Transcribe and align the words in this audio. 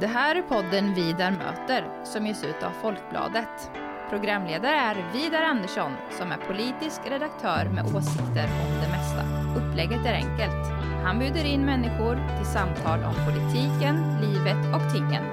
Det 0.00 0.06
här 0.06 0.36
är 0.36 0.42
podden 0.42 0.94
Vidar 0.94 1.30
möter 1.30 2.04
som 2.04 2.26
ges 2.26 2.44
ut 2.44 2.62
av 2.62 2.70
Folkbladet. 2.82 3.70
Programledare 4.10 4.74
är 4.76 5.12
Vidar 5.12 5.42
Andersson 5.42 5.92
som 6.18 6.32
är 6.32 6.36
politisk 6.36 7.00
redaktör 7.10 7.70
med 7.74 7.84
åsikter 7.96 8.44
om 8.44 8.74
det 8.82 8.88
mesta. 8.88 9.24
Upplägget 9.56 10.06
är 10.06 10.12
enkelt. 10.12 10.66
Han 11.04 11.18
bjuder 11.18 11.44
in 11.44 11.64
människor 11.64 12.36
till 12.36 12.46
samtal 12.46 13.04
om 13.04 13.14
politiken, 13.26 14.20
livet 14.20 14.74
och 14.74 14.92
tingen. 14.94 15.24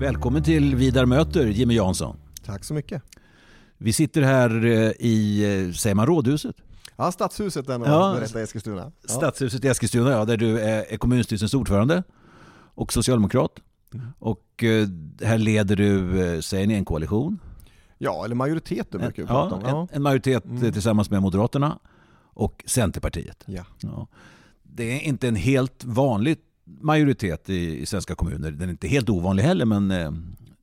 Välkommen 0.00 0.42
till 0.42 0.76
Vidar 0.76 1.06
möter, 1.06 1.46
Jimmy 1.46 1.74
Jansson. 1.74 2.16
Tack 2.44 2.64
så 2.64 2.74
mycket. 2.74 3.11
Vi 3.82 3.92
sitter 3.92 4.22
här 4.22 4.64
eh, 4.64 4.90
i, 4.98 5.44
eh, 5.68 5.72
säger 5.72 5.94
man 5.94 6.06
rådhuset? 6.06 6.56
Ja, 6.96 7.12
Stadshuset 7.12 7.66
den 7.66 7.80
Ja. 7.82 8.18
ja. 8.34 8.40
i 8.40 8.42
Eskilstuna. 8.42 8.92
Ja. 9.02 9.08
Stadshuset 9.08 9.64
i 9.64 9.68
Eskilstuna, 9.68 10.10
ja, 10.10 10.24
där 10.24 10.36
du 10.36 10.60
är, 10.60 10.96
kommunstyrelsens 10.96 11.54
ordförande 11.54 12.02
och 12.74 12.92
socialdemokrat. 12.92 13.52
Mm. 13.94 14.06
Och 14.18 14.64
eh, 14.64 14.88
här 15.26 15.38
leder 15.38 15.76
du, 15.76 16.42
säger 16.42 16.66
ni 16.66 16.74
en 16.74 16.84
koalition? 16.84 17.38
ja, 17.98 18.24
eller 18.24 18.34
majoriteten 18.34 19.00
brukar 19.00 19.22
vi 19.22 19.26
prata 19.28 19.60
ja, 19.62 19.72
om. 19.74 19.80
en, 19.90 19.96
en 19.96 20.02
majoritet 20.02 20.44
Mm. 20.44 20.72
tillsammans 20.72 21.10
med 21.10 21.22
Moderaterna 21.22 21.78
och 22.34 22.64
Centerpartiet. 22.66 23.44
Ja. 23.46 23.64
Ja. 23.80 24.08
Det 24.62 24.92
är 24.92 25.00
inte 25.00 25.28
en 25.28 25.36
helt 25.36 25.84
vanlig 25.84 26.36
majoritet 26.64 27.50
i, 27.50 27.80
i 27.82 27.86
svenska 27.86 28.14
kommuner. 28.14 28.50
Den 28.50 28.68
är 28.68 28.72
inte 28.72 28.88
helt 28.88 29.08
ovanlig 29.08 29.42
heller, 29.42 29.64
men 29.64 29.90
eh, 29.90 30.10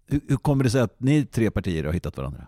hur, 0.08 0.22
hur 0.28 0.38
kommer 0.38 0.64
det 0.64 0.70
sig 0.70 0.82
att 0.82 1.00
ni 1.00 1.26
tre 1.26 1.52
partier 1.52 1.84
har 1.84 1.94
hittat 1.94 2.18
varandra? 2.18 2.48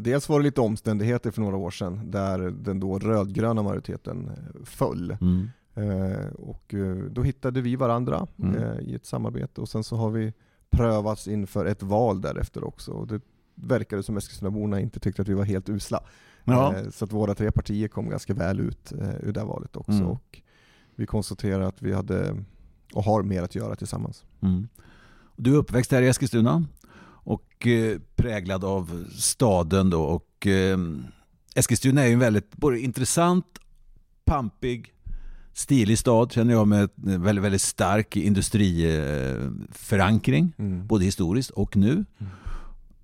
Dels 0.00 0.28
var 0.28 0.38
det 0.38 0.44
lite 0.44 0.60
omständigheter 0.60 1.30
för 1.30 1.42
några 1.42 1.56
år 1.56 1.70
sedan 1.70 2.10
där 2.10 2.38
den 2.38 2.80
då 2.80 2.98
rödgröna 2.98 3.62
majoriteten 3.62 4.28
eh, 4.28 4.64
föll. 4.64 5.16
Mm. 5.20 5.48
Eh, 5.74 6.26
och 6.26 6.74
eh, 6.74 6.96
då 6.96 7.22
hittade 7.22 7.60
vi 7.60 7.76
varandra 7.76 8.26
Mm. 8.38 8.56
eh, 8.62 8.78
i 8.80 8.94
ett 8.94 9.06
samarbete 9.06 9.60
och 9.60 9.68
sen 9.68 9.84
så 9.84 9.96
har 9.96 10.10
vi 10.10 10.32
prövats 10.70 11.28
inför 11.28 11.66
ett 11.66 11.82
val 11.82 12.20
därefter 12.20 12.64
också. 12.64 12.90
Och 12.92 13.06
det 13.06 13.20
verkade 13.54 14.02
som 14.02 14.16
Eskilstunaborna 14.16 14.80
inte 14.80 15.00
tyckte 15.00 15.22
att 15.22 15.28
vi 15.28 15.34
var 15.34 15.44
helt 15.44 15.68
usla. 15.68 16.00
Ja. 16.44 16.74
Eh, 16.76 16.88
Så 16.90 17.04
att 17.04 17.12
våra 17.12 17.34
tre 17.34 17.50
partier 17.52 17.88
kom 17.88 18.08
ganska 18.08 18.34
väl 18.34 18.60
ut 18.60 18.92
ur 19.22 19.32
det 19.32 19.44
valet 19.44 19.76
också. 19.76 19.92
Mm. 19.92 20.06
Och 20.06 20.42
vi 20.94 21.06
konstaterade 21.06 21.66
att 21.66 21.82
vi 21.82 21.92
hade 21.92 22.36
och 22.94 23.04
har 23.04 23.22
mer 23.22 23.42
att 23.42 23.54
göra 23.54 23.74
tillsammans. 23.76 24.24
Mm. 24.40 24.68
Du 25.36 25.52
är 25.54 25.56
uppväxt 25.58 25.90
här 25.92 26.02
i 26.02 26.08
Eskilstuna 26.08 26.64
och 27.26 27.66
eh, 27.66 27.98
präglad 28.16 28.64
av 28.64 29.04
staden 29.14 29.90
då 29.90 30.02
och 30.02 30.46
eh, 30.46 30.78
Eskilstuna 31.54 32.02
är 32.02 32.06
ju 32.06 32.12
en 32.12 32.18
väldigt 32.18 32.56
både 32.56 32.80
intressant, 32.80 33.46
pampig, 34.24 34.94
stilig 35.52 35.98
stad 35.98 36.32
känner 36.32 36.52
jag 36.52 36.68
med 36.68 36.90
väldigt, 36.96 37.44
väldigt 37.44 37.62
stark 37.62 38.16
industriförankring 38.16 40.52
Mm. 40.58 40.86
både 40.86 41.04
historiskt 41.04 41.50
och 41.50 41.76
nu. 41.76 42.04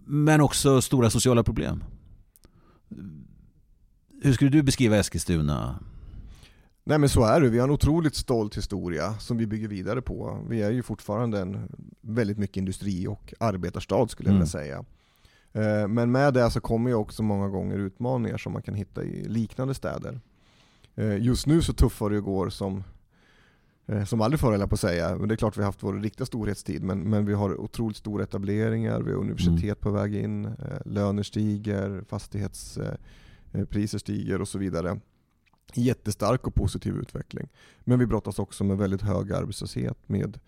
Men 0.04 0.40
också 0.40 0.80
stora 0.82 1.10
sociala 1.10 1.42
problem. 1.42 1.84
Hur 4.22 4.32
skulle 4.32 4.50
du 4.50 4.62
beskriva 4.62 4.96
Eskilstuna? 4.96 5.78
Nej 6.84 6.98
men 6.98 7.08
så 7.08 7.24
är 7.24 7.40
det, 7.40 7.48
vi 7.48 7.58
har 7.58 7.64
en 7.68 7.74
otroligt 7.74 8.14
stolt 8.14 8.56
historia 8.56 9.14
som 9.14 9.36
vi 9.36 9.46
bygger 9.46 9.68
vidare 9.68 10.02
på. 10.02 10.44
Vi 10.48 10.62
är 10.62 10.70
ju 10.70 10.82
fortfarande 10.82 11.40
en 11.40 11.68
väldigt 12.00 12.38
mycket 12.38 12.56
industri 12.56 13.06
och 13.06 13.34
arbetarstad 13.40 14.08
skulle 14.10 14.28
jag 14.28 14.32
Mm. 14.36 14.40
vilja 14.40 14.50
säga. 14.50 14.84
Eh, 15.52 15.88
Men 15.88 16.12
med 16.12 16.34
det 16.34 16.50
så 16.50 16.60
kommer 16.60 16.90
ju 16.90 16.96
också 16.96 17.22
många 17.22 17.48
gånger 17.48 17.78
utmaningar 17.78 18.36
som 18.38 18.52
man 18.52 18.62
kan 18.62 18.74
hitta 18.74 19.04
i 19.04 19.24
liknande 19.28 19.74
städer. 19.74 20.20
Eh, 20.94 21.16
Just 21.22 21.46
nu 21.46 21.62
så 21.62 21.72
tuffar 21.72 22.10
det 22.10 22.16
ju 22.16 22.22
går 22.22 22.48
som, 22.50 22.84
eh, 23.86 24.04
som 24.04 24.20
aldrig 24.20 24.40
förr 24.40 24.50
höll 24.58 24.68
på 24.68 24.74
att 24.74 24.80
säga. 24.80 25.16
Men 25.18 25.28
det 25.28 25.34
är 25.34 25.36
klart 25.36 25.56
vi 25.56 25.60
har 25.60 25.66
haft 25.66 25.82
vår 25.82 25.94
riktiga 25.94 26.26
storhetstid 26.26 26.82
men, 26.82 26.98
men 27.00 27.26
vi 27.26 27.34
har 27.34 27.60
otroligt 27.60 27.96
stora 27.96 28.22
etableringar, 28.22 29.00
vi 29.02 29.12
har 29.12 29.18
universitet 29.18 29.80
på 29.80 29.90
väg 29.90 30.14
in, 30.14 30.48
löner 30.84 31.22
stiger, 31.22 32.04
fastighetspriser 32.08 33.98
stiger 33.98 34.40
och 34.40 34.48
så 34.48 34.58
vidare 34.58 35.00
jättestark 35.74 36.46
och 36.46 36.54
positiv 36.54 36.96
utveckling. 36.96 37.48
Men 37.80 37.98
vi 37.98 38.06
brottas 38.06 38.38
också 38.38 38.64
med 38.64 38.78
väldigt 38.78 39.02
hög 39.02 39.32
arbetslöshet, 39.32 39.98
med 40.06 40.38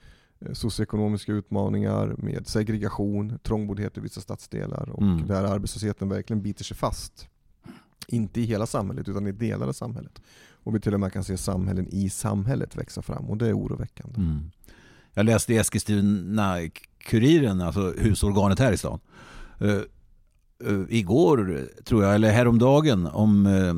eh, 0.41 0.53
socioekonomiska 0.53 1.33
utmaningar, 1.33 2.15
med 2.19 2.47
segregation, 2.47 3.39
trångboddhet 3.43 3.99
i 3.99 4.01
vissa 4.01 4.21
stadsdelar 4.21 4.91
och 4.91 5.03
Mm. 5.03 5.27
där 5.27 5.45
arbetslösheten 5.45 6.09
verkligen 6.09 6.43
biter 6.43 6.65
sig 6.65 6.77
fast. 6.77 7.29
Inte 8.09 8.41
i 8.41 8.45
hela 8.45 8.67
samhället 8.67 9.09
utan 9.09 9.27
i 9.27 9.33
delar 9.33 9.69
av 9.69 9.73
samhället. 9.73 10.23
Och 10.53 10.75
vi 10.75 10.81
till 10.81 10.95
och 10.95 11.01
med 11.01 11.13
kan 11.13 11.25
se 11.25 11.37
samhällen 11.37 11.89
i 11.89 12.11
samhället 12.11 12.77
växa 12.77 13.03
fram 13.03 13.25
och 13.31 13.37
det 13.37 13.49
är 13.49 13.59
oroväckande. 13.59 14.21
Mm. 14.21 14.51
Jag 15.15 15.27
läste 15.27 15.55
i 15.55 15.59
Eskilstuna-Kuriren, 15.59 17.61
alltså 17.67 17.95
husorganet 17.99 18.59
här 18.59 18.73
i 18.73 18.77
stan. 18.77 19.01
Eh, 19.61 19.69
eh, 19.71 19.81
igår, 20.89 21.69
tror 21.85 22.05
jag, 22.05 22.15
eller 22.15 22.31
häromdagen, 22.33 23.07
om 23.07 23.47
eh, 23.47 23.75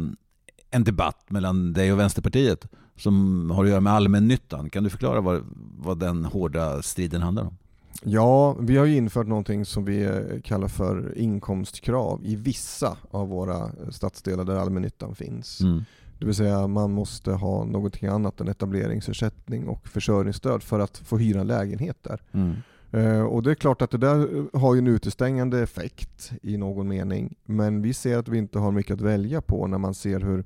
en 0.76 0.84
debatt 0.84 1.31
mellan 1.31 1.72
dig 1.72 1.92
och 1.92 1.98
Vänsterpartiet 1.98 2.66
som 2.97 3.50
har 3.50 3.64
att 3.64 3.70
göra 3.70 3.81
med 3.81 3.92
allmännyttan. 3.92 4.70
Kan 4.70 4.84
du 4.84 4.91
förklara 4.91 5.20
vad, 5.20 5.42
vad 5.78 5.98
den 5.98 6.25
hårda 6.25 6.82
striden 6.82 7.22
handlar 7.22 7.42
om? 7.42 7.56
Ja, 8.03 8.56
vi 8.60 8.76
har 8.76 8.84
ju 8.87 8.97
infört 8.97 9.26
någonting 9.26 9.64
som 9.64 9.84
vi 9.84 10.04
eh, 10.04 10.41
kallar 10.44 10.69
för 10.69 11.19
inkomstkrav 11.19 12.20
i 12.25 12.37
vissa 12.37 12.97
av 13.10 13.28
våra 13.28 13.70
stadsdelar 13.91 14.44
där 14.44 14.56
allmännyttan 14.56 15.14
finns. 15.14 15.60
Mm. 15.60 15.84
Det 16.19 16.26
vill 16.26 16.34
säga 16.34 16.66
man 16.66 16.93
måste 16.93 17.32
ha 17.32 17.64
någonting 17.64 18.08
annat 18.08 18.41
än 18.41 18.48
etableringsersättning 18.48 19.69
och 19.69 19.88
försörjningsstöd 19.88 20.62
för 20.62 20.81
att 20.81 20.98
få 20.98 21.19
hyra 21.19 21.41
en 21.41 21.47
lägenhet 21.47 21.97
där. 22.03 22.22
Mm. 22.32 22.54
Eh, 22.91 23.22
Och 23.22 23.43
det 23.43 23.50
är 23.50 23.54
klart 23.54 23.82
att 23.82 23.91
det 23.91 23.98
där 23.98 24.47
har 24.58 24.75
ju 24.75 24.78
en 24.78 24.87
utestängande 24.87 25.62
effekt 25.62 26.32
i 26.43 26.56
någon 26.56 26.88
mening. 26.88 27.34
Men 27.44 27.82
vi 27.82 27.94
ser 27.94 28.19
att 28.19 28.28
vi 28.28 28.38
inte 28.38 28.58
har 28.58 28.72
mycket 28.72 28.94
att 28.94 29.00
välja 29.00 29.41
på 29.41 29.66
när 29.66 29.78
man 29.78 29.94
ser 29.94 30.20
hur 30.20 30.44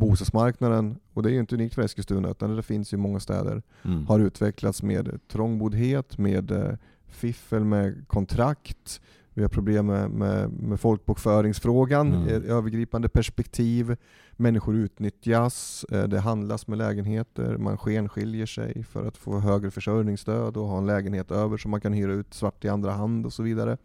bostadsmarknaden, 0.00 0.98
och 1.14 1.22
det 1.22 1.28
är 1.30 1.32
ju 1.32 1.40
inte 1.40 1.54
unikt 1.54 1.74
för 1.74 1.82
Eskilstuna 1.82 2.30
utan 2.30 2.56
det 2.56 2.62
finns 2.62 2.92
ju 2.92 2.96
i 2.96 3.00
många 3.00 3.20
städer, 3.20 3.62
Mm. 3.84 4.06
har 4.06 4.20
utvecklats 4.20 4.82
med 4.82 5.20
trångboddhet, 5.28 6.18
med 6.18 6.50
eh, 6.50 6.72
fiffel 7.08 7.64
med 7.64 8.08
kontrakt, 8.08 9.00
vi 9.34 9.42
har 9.42 9.48
problem 9.48 9.86
med, 9.86 10.10
med, 10.10 10.50
med 10.50 10.80
folkbokföringsfrågan 10.80 12.12
Mm. 12.14 12.42
övergripande 12.44 13.08
perspektiv. 13.08 13.96
Människor 14.36 14.74
utnyttjas, 14.74 15.84
eh, 15.90 16.04
det 16.08 16.20
handlas 16.20 16.66
med 16.66 16.78
lägenheter, 16.78 17.56
man 17.56 17.78
skenskiljer 17.78 18.46
sig 18.46 18.84
för 18.84 19.06
att 19.08 19.16
få 19.16 19.38
högre 19.38 19.70
försörjningsstöd 19.70 20.56
och 20.56 20.66
ha 20.66 20.78
en 20.78 20.86
lägenhet 20.86 21.30
över 21.30 21.56
som 21.56 21.70
man 21.70 21.80
kan 21.80 21.92
hyra 21.92 22.12
ut 22.12 22.34
svart 22.34 22.64
i 22.64 22.68
andra 22.68 22.92
hand 22.92 23.26
och 23.26 23.32
så 23.32 23.42
vidare. 23.42 23.76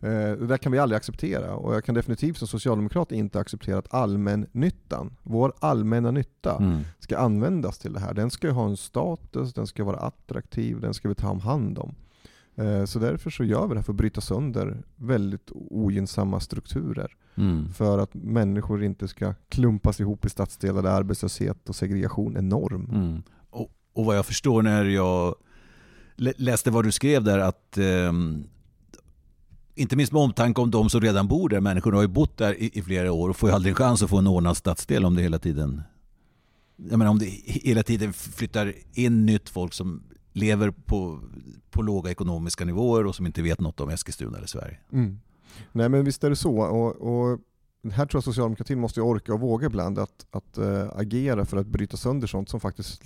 Eh, 0.00 0.08
Det 0.10 0.46
där 0.46 0.56
kan 0.56 0.72
vi 0.72 0.78
aldrig 0.78 0.96
acceptera 0.96 1.54
och 1.54 1.74
jag 1.74 1.84
kan 1.84 1.94
definitivt 1.94 2.36
som 2.36 2.48
socialdemokrat 2.48 3.12
inte 3.12 3.40
acceptera 3.40 3.78
att 3.78 3.94
allmännyttan, 3.94 5.16
vår 5.22 5.52
allmänna 5.58 6.10
nytta, 6.10 6.56
Mm. 6.56 6.80
ska 6.98 7.18
användas 7.18 7.78
till 7.78 7.92
det 7.92 8.00
här. 8.00 8.14
Den 8.14 8.30
ska 8.30 8.50
ha 8.50 8.66
en 8.66 8.76
status, 8.76 9.54
den 9.54 9.66
ska 9.66 9.84
vara 9.84 9.96
attraktiv, 9.96 10.80
den 10.80 10.94
ska 10.94 11.08
vi 11.08 11.14
ta 11.14 11.28
om 11.30 11.40
hand 11.40 11.78
om. 11.78 11.94
Eh, 12.56 12.84
Så 12.84 12.98
därför 12.98 13.30
så 13.30 13.44
gör 13.44 13.62
vi 13.66 13.68
det 13.74 13.78
här 13.80 13.82
för 13.82 13.92
att 13.92 13.96
bryta 13.96 14.20
sönder 14.20 14.82
väldigt 14.96 15.50
ogynnsamma 15.54 16.40
strukturer. 16.40 17.16
Mm. 17.34 17.68
För 17.72 17.98
att 17.98 18.14
människor 18.14 18.82
inte 18.84 19.08
ska 19.08 19.34
klumpas 19.48 20.00
ihop 20.00 20.24
i 20.24 20.28
stadsdelar 20.28 20.82
där 20.82 20.90
arbetslöshet 20.90 21.68
och 21.68 21.76
segregation 21.76 22.36
är 22.36 22.42
norm. 22.42 22.90
Mm. 22.92 23.22
Och, 23.50 23.70
och 23.92 24.04
vad 24.04 24.16
jag 24.16 24.26
förstår 24.26 24.62
när 24.62 24.84
jag 24.84 25.34
lä- 26.16 26.32
läste 26.36 26.70
vad 26.70 26.84
du 26.84 26.92
skrev 26.92 27.24
där 27.24 27.38
att 27.38 27.78
ehm, 27.78 28.44
inte 29.80 29.96
minst 29.96 30.12
med 30.12 30.22
omtanke 30.22 30.60
om 30.60 30.70
de 30.70 30.90
som 30.90 31.00
redan 31.00 31.28
bor 31.28 31.48
där, 31.48 31.60
människorna 31.60 31.96
har 31.96 32.02
ju 32.02 32.08
bott 32.08 32.36
där 32.36 32.62
i, 32.62 32.70
i 32.78 32.82
flera 32.82 33.12
år 33.12 33.28
och 33.28 33.36
får 33.36 33.48
ju 33.48 33.54
aldrig 33.54 33.70
en 33.70 33.76
chans 33.76 34.02
att 34.02 34.10
få 34.10 34.18
en 34.18 34.26
ordnad 34.26 34.56
stadsdel 34.56 35.04
om 35.04 35.14
det 35.14 35.22
hela 35.22 35.38
tiden 35.38 35.82
jag 36.88 36.98
menar 36.98 37.10
om 37.10 37.18
det 37.18 37.26
hela 37.44 37.82
tiden 37.82 38.12
flyttar 38.12 38.74
in 38.92 39.26
nytt 39.26 39.48
folk 39.48 39.72
som 39.72 40.02
lever 40.32 40.70
på, 40.70 41.20
på 41.70 41.82
låga 41.82 42.10
ekonomiska 42.10 42.64
nivåer 42.64 43.06
och 43.06 43.14
som 43.14 43.26
inte 43.26 43.42
vet 43.42 43.60
något 43.60 43.80
om 43.80 43.88
Eskilstuna 43.88 44.36
eller 44.36 44.46
Sverige. 44.46 44.78
Mm. 44.92 45.20
Nej 45.72 45.88
men 45.88 46.04
visst 46.04 46.24
är 46.24 46.30
det 46.30 46.36
så. 46.36 46.60
Och, 46.60 46.96
och 46.96 47.38
här 47.92 48.06
tror 48.06 48.18
jag 48.18 48.24
socialdemokratin 48.24 48.80
måste 48.80 49.00
orka 49.00 49.34
och 49.34 49.40
våga 49.40 49.66
ibland 49.66 49.98
att, 49.98 50.26
att 50.30 50.58
äh, 50.58 50.88
agera 50.94 51.44
för 51.44 51.56
att 51.56 51.66
bryta 51.66 51.96
sönder 51.96 52.26
sånt 52.26 52.48
som 52.48 52.60
faktiskt 52.60 53.02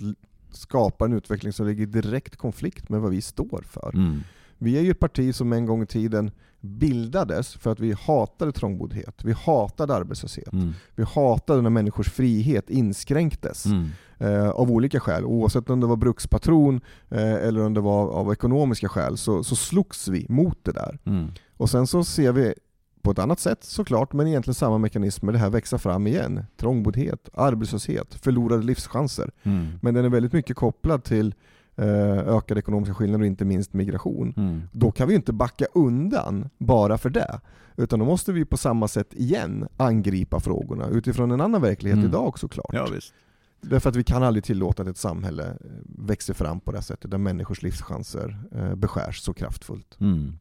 skapar 0.51 1.05
en 1.05 1.13
utveckling 1.13 1.53
som 1.53 1.67
ligger 1.67 1.83
i 1.83 1.85
direkt 1.85 2.35
konflikt 2.35 2.89
med 2.89 3.01
vad 3.01 3.11
vi 3.11 3.21
står 3.21 3.63
för. 3.69 3.91
Mm. 3.93 4.19
Vi 4.57 4.77
är 4.77 4.81
ju 4.81 4.91
ett 4.91 4.99
parti 4.99 5.35
som 5.35 5.53
en 5.53 5.65
gång 5.65 5.83
i 5.83 5.85
tiden 5.85 6.31
bildades 6.61 7.53
för 7.55 7.71
att 7.71 7.79
vi 7.79 7.93
hatade 7.93 8.51
trångboddhet, 8.51 9.21
vi 9.23 9.31
hatade 9.33 9.95
arbetslöshet, 9.95 10.53
Mm. 10.53 10.73
vi 10.95 11.03
hatade 11.03 11.61
när 11.61 11.69
människors 11.69 12.09
frihet 12.09 12.69
inskränktes 12.69 13.65
Mm. 13.65 13.87
eh, 14.17 14.49
av 14.49 14.71
olika 14.71 14.99
skäl. 14.99 15.25
Oavsett 15.25 15.69
om 15.69 15.79
det 15.79 15.87
var 15.87 15.95
brukspatron 15.95 16.81
eh, 17.09 17.33
eller 17.33 17.61
om 17.65 17.73
det 17.73 17.81
var 17.81 18.07
av 18.09 18.31
ekonomiska 18.31 18.89
skäl 18.89 19.17
så, 19.17 19.43
så 19.43 19.55
slogs 19.55 20.07
vi 20.07 20.25
mot 20.29 20.59
det 20.63 20.71
där. 20.71 20.99
Mm. 21.05 21.27
Och 21.57 21.69
sen 21.69 21.87
så 21.87 22.03
ser 22.03 22.31
vi 22.31 22.53
på 23.01 23.11
ett 23.11 23.19
annat 23.19 23.39
sätt 23.39 23.63
såklart, 23.63 24.13
men 24.13 24.27
egentligen 24.27 24.55
samma 24.55 24.77
mekanismer. 24.77 25.31
Det 25.33 25.37
här 25.39 25.49
växa 25.49 25.77
fram 25.77 26.07
igen. 26.07 26.43
Trångboddhet, 26.57 27.29
arbetslöshet, 27.33 28.13
förlorade 28.15 28.63
livschanser. 28.63 29.31
Mm. 29.43 29.67
Men 29.81 29.93
den 29.93 30.05
är 30.05 30.09
väldigt 30.09 30.33
mycket 30.33 30.55
kopplad 30.55 31.03
till 31.03 31.33
ökade 31.77 32.59
ekonomiska 32.59 32.93
skillnader 32.93 33.21
och 33.23 33.27
inte 33.27 33.45
minst 33.45 33.73
migration. 33.73 34.33
Mm. 34.37 34.61
Då 34.71 34.91
kan 34.91 35.07
vi 35.07 35.15
inte 35.15 35.33
backa 35.33 35.65
undan 35.73 36.49
bara 36.57 36.97
för 36.97 37.09
det. 37.09 37.39
Utan 37.77 37.99
då 37.99 38.05
måste 38.05 38.33
vi 38.33 38.45
på 38.45 38.57
samma 38.57 38.87
sätt 38.87 39.13
igen 39.13 39.67
angripa 39.77 40.39
frågorna 40.39 40.87
utifrån 40.89 41.31
en 41.31 41.41
annan 41.41 41.61
verklighet 41.61 41.97
Mm. 41.97 42.09
idag 42.09 42.39
såklart. 42.39 42.69
Ja, 42.73 42.87
visst. 42.93 43.13
Därför 43.61 43.89
att 43.89 43.95
vi 43.95 44.03
kan 44.03 44.23
aldrig 44.23 44.43
tillåta 44.43 44.81
att 44.83 44.89
ett 44.89 44.97
samhälle 44.97 45.43
eh, 45.49 45.55
växer 45.85 46.33
fram 46.33 46.59
på 46.59 46.71
det 46.71 46.77
här 46.77 46.83
sättet 46.83 47.11
där 47.11 47.17
människors 47.17 47.61
livschanser 47.61 48.39
eh, 48.55 48.75
beskärs 48.75 49.19
så 49.19 49.33
kraftfullt. 49.33 49.97
Mm. 49.99 50.33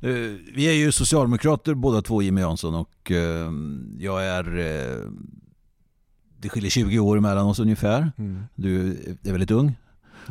Eh, 0.00 0.10
Vi 0.54 0.68
är 0.68 0.72
ju 0.72 0.92
socialdemokrater 0.92 1.74
båda 1.74 2.02
två, 2.02 2.22
Jimmy 2.22 2.40
Jansson, 2.40 2.74
och 2.74 3.10
eh, 3.10 3.50
jag 3.98 4.24
är... 4.26 4.58
eh, 4.58 5.10
Det 6.38 6.48
skiljer 6.48 6.70
20 6.70 6.98
år 6.98 7.20
mellan 7.20 7.46
oss 7.46 7.58
ungefär. 7.60 8.12
Du 8.54 8.90
är 9.24 9.30
väldigt 9.32 9.50
ung. 9.50 9.76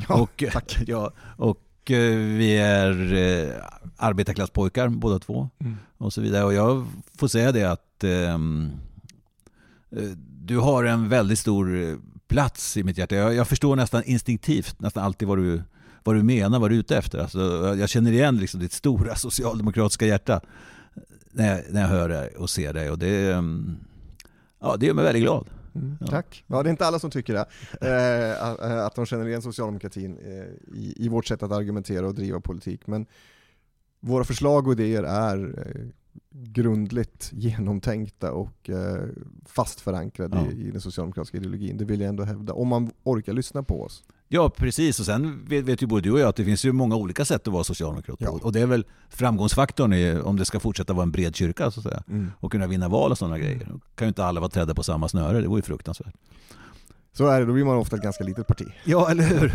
Ja, 0.10 0.16
och, 0.22 0.44
tack. 0.52 0.78
Ja, 0.88 1.12
och 1.38 1.92
eh, 1.92 2.16
vi 2.18 2.58
är 2.58 3.14
eh, 3.14 3.64
arbetarklasspojkar 3.98 4.88
båda 4.90 5.20
två. 5.20 5.50
Mm. 5.60 5.78
och 5.98 6.14
så 6.14 6.22
vidare. 6.22 6.44
Och 6.44 6.54
jag 6.54 6.88
får 7.18 7.28
säga 7.28 7.52
det 7.52 7.64
att 7.64 8.04
ehm, 8.04 8.72
eh, 9.92 10.04
du 10.44 10.58
har 10.58 10.84
en 10.84 11.10
väldigt 11.10 11.40
stor 11.40 11.78
eh, 11.84 11.96
plats 12.28 12.78
i 12.78 12.84
mitt 12.84 12.98
hjärta. 12.98 13.16
Jag, 13.16 13.34
jag 13.36 13.48
förstår 13.48 13.76
nästan 13.76 14.04
instinktivt 14.06 14.80
nästan 14.80 15.04
alltid 15.04 15.28
vad 15.28 15.38
du, 15.38 15.62
vad 16.04 16.16
du 16.16 16.24
menar, 16.24 16.60
vad 16.60 16.70
du 16.72 16.76
är 16.76 16.80
ute 16.80 16.98
efter. 16.98 17.20
Alltså, 17.20 17.40
jag- 17.80 17.90
känner 17.90 18.12
igen 18.12 18.38
liksom 18.38 18.60
ditt 18.60 18.72
stora 18.74 19.16
socialdemokratiska 19.16 20.06
hjärta 20.06 20.42
när 21.32 21.56
jag, 21.56 21.62
när 21.70 21.82
jag 21.82 21.88
hör 21.88 22.10
dig 22.10 22.30
och 22.38 22.50
ser 22.50 22.74
dig. 22.74 22.90
Och 22.92 23.00
det, 23.00 23.32
ehm, 23.34 23.78
ja, 24.62 24.76
det 24.80 24.86
gör 24.86 24.94
mig 24.94 25.04
väldigt 25.04 25.24
glad. 25.24 25.48
Mm, 25.76 25.98
Ja. 26.02 26.08
Tack. 26.08 26.44
Ja, 26.48 26.64
det 26.64 26.70
är 26.70 26.72
inte 26.72 26.86
alla 26.86 27.00
som 27.00 27.12
tycker 27.12 27.34
det. 27.34 27.46
Eh, 27.88 28.44
att- 28.44 28.60
eh, 28.62 28.86
att 28.86 28.96
de 28.96 29.06
känner 29.06 29.28
igen 29.28 29.42
socialdemokratin 29.42 30.18
eh, 30.18 30.76
i, 30.80 30.94
i 30.98 31.10
vårt 31.10 31.26
sätt 31.28 31.44
att 31.44 31.52
argumentera 31.52 32.08
och 32.08 32.16
driva 32.16 32.40
politik. 32.40 32.88
Men 32.88 33.06
våra 34.00 34.24
förslag 34.24 34.68
och 34.68 34.74
idéer 34.74 35.04
är 35.04 35.66
eh, 35.68 35.86
grundligt 36.32 37.30
genomtänkta 37.34 38.32
och 38.32 38.70
eh, 38.70 39.04
fast 39.46 39.82
förankrade 39.82 40.38
Ja. 40.38 40.52
i, 40.52 40.68
i 40.68 40.72
den 40.72 40.82
socialdemokratiska 40.82 41.38
ideologin. 41.38 41.78
Det 41.78 41.86
vill 41.86 42.00
jag 42.02 42.10
ändå 42.10 42.24
hävda. 42.24 42.54
Om 42.54 42.68
man 42.68 42.92
orkar 43.04 43.34
lyssna 43.34 43.64
på 43.64 43.82
oss. 43.84 44.04
Ja, 44.32 44.50
precis. 44.50 45.00
Och 45.00 45.06
sen 45.06 45.46
vet, 45.46 45.66
vet 45.66 45.82
ju 45.82 45.88
både 45.88 46.02
du 46.02 46.12
och 46.12 46.20
jag 46.20 46.30
att 46.30 46.36
det 46.36 46.46
finns 46.46 46.66
ju 46.66 46.72
många 46.72 46.96
olika 46.96 47.26
sätt 47.26 47.48
att 47.48 47.54
vara 47.54 47.64
socialdemokrat. 47.64 48.18
Ja. 48.20 48.30
Och 48.30 48.52
det 48.52 48.62
är 48.62 48.66
väl 48.66 48.86
framgångsfaktorn 49.10 49.94
i, 49.94 50.20
om 50.24 50.36
det 50.38 50.46
ska 50.46 50.60
fortsätta 50.60 50.94
vara 50.94 51.04
en 51.04 51.12
bred 51.12 51.36
kyrka 51.36 51.72
så 51.72 51.80
att 51.80 51.84
säga. 51.84 52.04
Mm. 52.10 52.32
Och 52.40 52.52
kunna 52.52 52.68
vinna 52.68 52.88
val 52.88 53.12
och 53.12 53.18
sådana 53.18 53.38
grejer. 53.38 53.68
Då 53.70 53.80
kan 53.96 54.06
ju 54.06 54.08
inte 54.08 54.26
alla 54.26 54.40
vara 54.40 54.50
trädda 54.50 54.74
på 54.74 54.84
samma 54.84 55.10
snöre, 55.10 55.42
det 55.42 55.48
vore 55.48 55.58
ju 55.58 55.62
fruktansvärt. 55.64 56.14
Så 57.14 57.28
är 57.28 57.40
det, 57.40 57.46
då 57.46 57.54
blir 57.54 57.64
man 57.66 57.78
ofta 57.78 57.96
ett 57.96 58.02
ganska 58.04 58.24
litet 58.24 58.48
parti. 58.48 58.66
Ja, 58.84 59.12
eller 59.12 59.24
hur? 59.24 59.54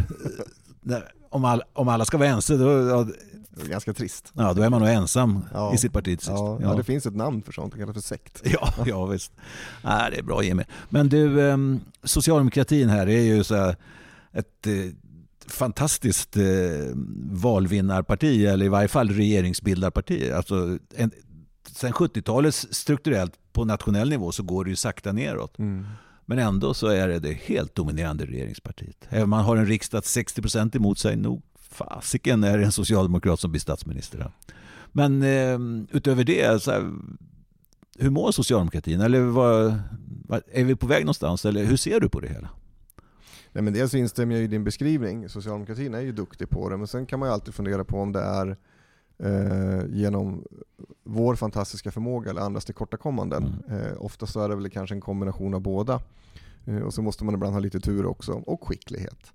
Om, 1.31 1.45
all, 1.45 1.63
om 1.73 1.89
alla 1.89 2.05
ska 2.05 2.19
vara 2.19 2.29
ense, 2.29 2.57
då, 2.57 2.89
ja, 2.89 3.07
Det 3.51 3.63
är 3.63 3.69
ganska 3.69 3.93
trist. 3.93 4.33
ja, 4.35 4.53
då 4.53 4.63
är 4.63 4.71
man 4.71 4.81
nog 4.81 4.91
ensam 4.91 5.45
Ja. 5.55 5.75
i 5.75 5.79
sitt 5.79 5.93
parti 5.93 6.05
till 6.05 6.19
sist. 6.19 6.29
Ja, 6.31 6.59
ja. 6.63 6.75
det 6.75 6.85
finns 6.85 7.07
ett 7.07 7.15
namn 7.17 7.43
för 7.43 7.53
sånt, 7.53 7.73
det 7.73 7.79
kallas 7.79 7.95
för 7.95 8.03
sekt. 8.03 8.43
Ja, 8.53 8.73
ja 8.87 9.07
visst. 9.07 9.33
Nej, 9.85 10.11
det 10.11 10.19
är 10.19 10.23
bra 10.23 10.43
Jimmy. 10.43 10.63
Men 10.89 11.09
du, 11.09 11.49
eh, 11.49 11.57
socialdemokratin 12.05 12.89
här 12.89 13.09
är 13.09 13.21
ju 13.21 13.45
så 13.45 13.55
här 13.55 13.77
ett 14.35 14.67
eh, 14.67 14.73
fantastiskt 15.47 16.37
eh, 16.37 16.45
valvinnarparti, 17.31 18.47
eller 18.47 18.67
i 18.67 18.69
varje 18.69 18.89
fall 18.89 19.09
regeringsbildarparti. 19.09 20.31
Alltså, 20.31 20.79
en, 20.95 21.11
sen 21.71 21.93
70-talet 21.93 22.55
strukturellt 22.55 23.33
på 23.53 23.65
nationell 23.65 24.11
nivå 24.11 24.33
så 24.33 24.43
går 24.43 24.65
det 24.65 24.71
ju 24.71 24.77
sakta 24.77 25.13
neråt. 25.13 25.59
Mm. 25.59 25.87
Men 26.27 26.39
ändå 26.39 26.75
så 26.75 26.87
är 26.87 27.09
det 27.09 27.19
det 27.19 27.33
helt 27.33 27.75
dominerande 27.75 28.27
regeringspartiet. 28.27 28.97
Även 29.09 29.29
man 29.29 29.45
har 29.45 29.57
en 29.57 29.67
riksdag 29.67 30.01
60% 30.01 30.77
emot 30.77 30.99
sig, 30.99 31.17
nog 31.17 31.43
fasiken 31.71 32.45
är 32.45 32.59
det 32.59 32.65
en 32.65 32.73
socialdemokrat 32.73 33.41
som 33.41 33.51
blir 33.51 33.61
statsminister. 33.61 34.19
här. 34.19 34.33
Men 34.93 35.23
eh, 35.23 35.87
utöver 35.97 36.25
det, 36.25 36.63
så 36.63 36.71
här, 36.71 36.93
hur 37.99 38.11
mår 38.11 38.33
socialdemokratin? 38.33 39.01
Eller 39.01 39.21
vad, 39.21 39.81
är 40.53 40.65
vi 40.65 40.77
på 40.77 40.87
väg 40.87 41.05
någonstans? 41.05 41.45
Eller 41.45 41.65
hur 41.65 41.77
ser 41.77 42.01
du 42.01 42.09
på 42.09 42.21
det 42.21 42.29
hela? 42.29 42.51
Nej, 43.55 43.65
men 43.65 43.73
dels 43.73 43.95
instämmer 43.95 44.35
jag 44.35 44.45
i 44.45 44.47
din 44.47 44.65
beskrivning, 44.65 45.29
socialdemokratin 45.29 45.95
är 45.95 46.01
ju 46.01 46.13
duktig 46.13 46.49
på 46.51 46.69
det, 46.69 46.77
men 46.77 46.87
sen 46.87 47.07
kan 47.07 47.19
man 47.19 47.29
ju 47.29 47.33
alltid 47.33 47.55
fundera 47.55 47.85
på 47.85 47.99
om 47.99 48.13
det 48.13 48.21
är 48.21 48.57
eh, 49.19 49.87
genom 49.89 50.45
vår 51.05 51.35
fantastiska 51.35 51.91
förmåga 51.91 52.31
eller 52.31 52.41
andras 52.41 52.65
tillkortakommanden. 52.65 53.65
Eh, 53.69 54.05
ofta 54.05 54.27
så 54.27 54.41
är 54.41 54.49
det 54.49 54.57
väl 54.57 54.71
kanske 54.71 54.95
en 54.95 55.01
kombination 55.01 55.55
av 55.55 55.61
båda. 55.61 56.01
Eh, 56.65 56.79
och 56.79 56.95
så 56.95 57.03
måste 57.03 57.25
man 57.25 57.35
ibland 57.35 57.53
ha 57.53 57.61
lite 57.61 57.81
tur 57.81 58.07
också, 58.07 58.33
och 58.33 58.69
skicklighet. 58.69 59.33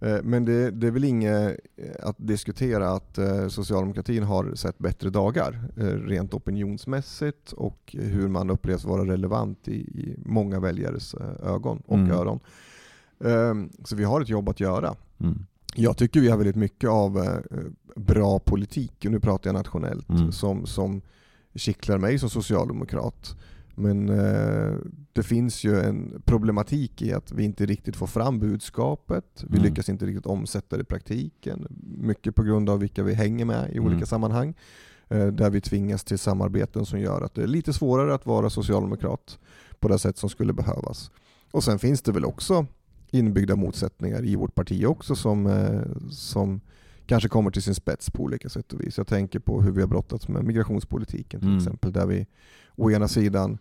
Eh, 0.00 0.18
men 0.22 0.44
det, 0.44 0.70
det 0.70 0.86
är 0.86 0.90
väl 0.90 1.04
inget 1.04 1.56
eh, 1.76 2.08
att 2.08 2.16
diskutera 2.18 2.90
att 2.90 3.18
eh, 3.18 3.48
socialdemokratin 3.48 4.22
har 4.22 4.54
sett 4.54 4.78
bättre 4.78 5.10
dagar, 5.10 5.68
rent 6.06 6.34
opinionsmässigt 6.34 7.52
och 7.52 7.96
hur 7.98 8.28
man 8.28 8.50
upplevs 8.50 8.84
vara 8.84 9.04
relevant 9.12 9.68
i, 9.68 9.74
i 9.80 10.16
många 10.24 10.60
väljares 10.60 11.14
ögon 11.42 11.82
och 11.86 11.98
Mm. 11.98 12.10
öron. 12.10 12.40
Ehm, 13.24 13.70
Så 13.84 13.96
vi 13.96 14.04
har 14.04 14.20
ett 14.20 14.28
jobb 14.28 14.48
att 14.48 14.60
göra. 14.60 14.94
Mm. 15.20 15.46
Jag 15.74 15.96
tycker 15.96 16.20
vi 16.20 16.28
har 16.28 16.36
väldigt 16.36 16.56
mycket 16.56 16.90
av 16.90 17.18
eh, 17.18 17.38
bra 17.96 18.38
politik, 18.38 18.92
och 19.04 19.10
nu 19.12 19.20
pratar 19.20 19.48
jag 19.50 19.54
nationellt, 19.54 20.08
Mm. 20.10 20.32
som, 20.32 20.66
som 20.66 21.00
kittlar 21.54 21.98
mig 21.98 22.18
som 22.18 22.30
socialdemokrat. 22.30 23.36
Men 23.78 24.08
eh, 24.08 24.74
det 25.12 25.22
finns 25.22 25.64
ju 25.64 25.80
en 25.80 26.22
problematik 26.24 27.02
i 27.02 27.12
att 27.12 27.32
vi 27.32 27.44
inte 27.44 27.66
riktigt 27.66 27.96
får 27.96 28.06
fram 28.06 28.38
budskapet. 28.38 29.24
Vi 29.48 29.58
Mm. 29.58 29.62
lyckas 29.70 29.88
inte 29.88 30.06
riktigt 30.06 30.26
omsätta 30.26 30.76
det 30.76 30.82
i 30.82 30.84
praktiken. 30.84 31.66
Mycket 31.98 32.34
på 32.34 32.42
grund 32.42 32.70
av 32.70 32.78
vilka 32.80 33.02
vi 33.02 33.14
hänger 33.14 33.44
med 33.44 33.70
i 33.72 33.78
olika 33.80 33.94
Mm. 33.96 34.06
sammanhang. 34.06 34.54
Eh, 35.08 35.26
där 35.26 35.50
vi 35.50 35.60
tvingas 35.60 36.04
till 36.04 36.18
samarbeten 36.18 36.86
som 36.86 37.00
gör 37.00 37.22
att 37.22 37.34
det 37.34 37.42
är 37.42 37.46
lite 37.46 37.72
svårare 37.72 38.14
att 38.14 38.26
vara 38.26 38.50
socialdemokrat 38.50 39.38
på 39.80 39.88
det 39.88 39.98
sätt 39.98 40.18
som 40.18 40.28
skulle 40.28 40.52
behövas. 40.52 41.10
Och 41.52 41.64
sen 41.64 41.78
finns 41.78 42.02
det 42.02 42.12
väl 42.12 42.24
också 42.24 42.66
inbyggda 43.10 43.56
motsättningar 43.56 44.24
i 44.24 44.36
vårt 44.36 44.54
parti 44.54 44.84
också 44.86 45.16
som, 45.16 45.46
eh, 45.46 45.80
som 46.10 46.60
kanske 47.06 47.28
kommer 47.28 47.50
till 47.50 47.62
sin 47.62 47.74
spets 47.74 48.10
på 48.10 48.22
olika 48.22 48.48
sätt 48.48 48.72
och 48.72 48.80
vis. 48.80 48.98
Jag 48.98 49.06
tänker 49.06 49.38
på 49.38 49.62
hur 49.62 49.72
vi 49.72 49.80
har 49.80 49.88
brottats 49.88 50.28
med 50.28 50.44
migrationspolitiken 50.44 51.40
till 51.40 51.48
Mm. 51.48 51.58
exempel, 51.58 51.92
där 51.92 52.06
vi 52.06 52.26
å 52.76 52.90
ena 52.90 53.08
sidan 53.08 53.58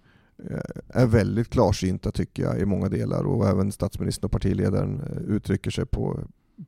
eh, 0.49 0.59
är 1.01 1.05
väldigt 1.05 1.49
klarsynta 1.49 2.11
tycker 2.11 2.43
jag 2.43 2.59
i 2.59 2.65
många 2.65 2.89
delar 2.89 3.23
och 3.23 3.47
även 3.47 3.71
statsministern 3.71 4.25
och 4.25 4.31
partiledaren 4.31 5.01
eh, 5.01 5.35
uttrycker 5.35 5.71
sig 5.71 5.85
på, 5.85 6.19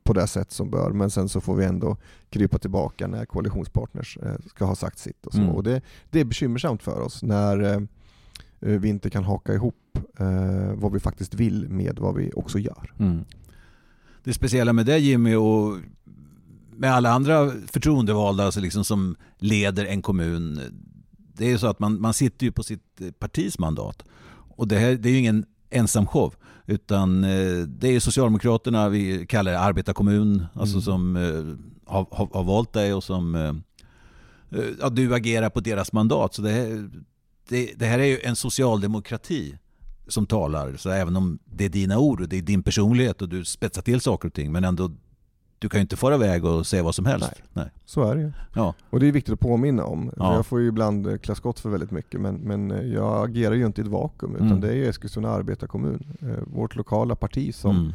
på 0.02 0.12
det 0.12 0.26
sätt 0.26 0.52
som 0.52 0.70
bör. 0.70 0.90
Men 0.90 1.10
sen 1.10 1.28
så 1.28 1.40
får 1.40 1.54
vi 1.54 1.64
ändå 1.64 1.96
krypa 2.30 2.58
tillbaka 2.58 3.06
när 3.06 3.24
koalitionspartners 3.24 4.18
ska 4.46 4.64
ha 4.64 4.74
sagt 4.74 4.98
sitt. 4.98 5.26
Och, 5.26 5.32
så. 5.32 5.38
Mm. 5.40 5.50
och 5.50 5.62
det, 5.62 5.82
det 6.10 6.20
är 6.20 6.24
bekymmersamt 6.24 6.82
för 6.82 7.00
oss 7.00 7.22
när 7.22 7.86
vi 8.60 8.88
inte 8.88 9.10
kan 9.10 9.24
haka 9.24 9.54
ihop 9.54 9.98
eh, 10.18 10.72
vad 10.74 10.92
vi 10.92 11.00
faktiskt 11.00 11.34
vill 11.34 11.68
med 11.68 11.98
vad 11.98 12.14
vi 12.14 12.32
också 12.36 12.58
gör. 12.58 12.92
Mm. 12.98 13.24
Det 14.24 14.32
speciella 14.32 14.72
med 14.72 14.86
det 14.86 14.98
Jimmy 14.98 15.34
och 15.34 15.76
med 16.76 16.92
alla 16.92 17.10
andra 17.10 17.50
förtroendevalda 17.66 18.44
alltså 18.44 18.60
liksom 18.60 18.84
som 18.84 19.16
leder 19.38 19.84
en 19.84 20.02
kommun. 20.02 20.60
Det 21.34 21.44
är 21.44 21.50
ju 21.50 21.58
så 21.58 21.66
att 21.66 21.78
man, 21.78 22.00
man 22.00 22.14
sitter 22.14 22.46
ju 22.46 22.52
på 22.52 22.62
sitt 22.62 23.00
eh, 23.00 23.10
partis 23.10 23.58
mandat. 23.58 24.02
Och 24.56 24.68
det, 24.68 24.78
här, 24.78 24.94
det 24.94 25.08
är 25.08 25.12
ju 25.12 25.18
ingen 25.18 25.44
ensamshow. 25.70 26.34
Utan 26.66 27.24
eh, 27.24 27.58
det 27.66 27.88
är 27.88 28.00
Socialdemokraterna, 28.00 28.88
vi 28.88 29.26
kallar 29.26 29.52
det 29.52 29.58
arbetarkommun, 29.58 30.46
alltså 30.54 30.76
Mm. 30.76 30.82
som 30.82 31.16
eh, 31.16 31.92
har, 31.92 32.06
har, 32.10 32.28
har 32.32 32.44
valt 32.44 32.72
dig 32.72 32.94
och 32.94 33.04
som 33.04 33.34
eh, 33.34 33.54
eh, 34.60 34.66
ja, 34.80 34.88
du 34.88 35.14
agerar 35.14 35.50
på 35.50 35.60
deras 35.60 35.92
mandat. 35.92 36.34
Så 36.34 36.42
det, 36.42 36.88
det, 37.48 37.72
det 37.76 37.86
här 37.86 37.98
är 37.98 38.04
ju 38.06 38.18
en 38.20 38.36
socialdemokrati 38.36 39.58
som 40.08 40.26
talar. 40.26 40.76
Så 40.76 40.90
även 40.90 41.16
om 41.16 41.38
det 41.44 41.64
är 41.64 41.68
dina 41.68 41.98
ord 41.98 42.20
och 42.20 42.28
det 42.28 42.38
är 42.38 42.42
din 42.42 42.62
personlighet 42.62 43.22
och 43.22 43.28
du 43.28 43.44
spetsar 43.44 43.82
till 43.82 44.00
saker 44.00 44.28
och 44.28 44.34
ting. 44.34 44.52
Men 44.52 44.64
ändå, 44.64 44.90
du 45.58 45.68
kan 45.68 45.78
ju 45.78 45.82
inte 45.82 45.96
fara 45.96 46.14
iväg 46.14 46.44
och 46.44 46.66
säga 46.66 46.82
vad 46.82 46.94
som 46.94 47.06
helst. 47.06 47.32
Nej. 47.52 47.70
Så 47.84 48.02
är 48.02 48.14
det 48.16 48.20
ju. 48.22 48.32
Ja. 48.54 48.74
Och 48.90 49.00
det 49.00 49.08
är 49.08 49.12
viktigt 49.12 49.32
att 49.34 49.40
påminna 49.40 49.84
om. 49.84 50.10
Ja. 50.16 50.34
Jag 50.34 50.46
får 50.46 50.60
ju 50.60 50.68
ibland 50.68 51.06
eh, 51.06 51.16
klä 51.18 51.34
skott 51.34 51.60
för 51.60 51.70
väldigt 51.70 51.90
mycket 51.90 52.20
men, 52.20 52.34
men 52.36 52.70
eh, 52.70 52.82
jag 52.86 53.24
agerar 53.30 53.54
ju 53.54 53.66
inte 53.66 53.80
i 53.80 53.84
ett 53.84 53.90
vakuum 53.90 54.34
utan 54.34 54.46
Mm. 54.48 54.60
det 54.60 54.68
är 54.68 54.74
ju 54.74 54.88
Eskilstuna 54.88 55.30
arbetarkommun, 55.30 56.06
eh, 56.22 56.28
vårt 56.54 56.76
lokala 56.76 57.16
parti 57.16 57.54
som, 57.54 57.92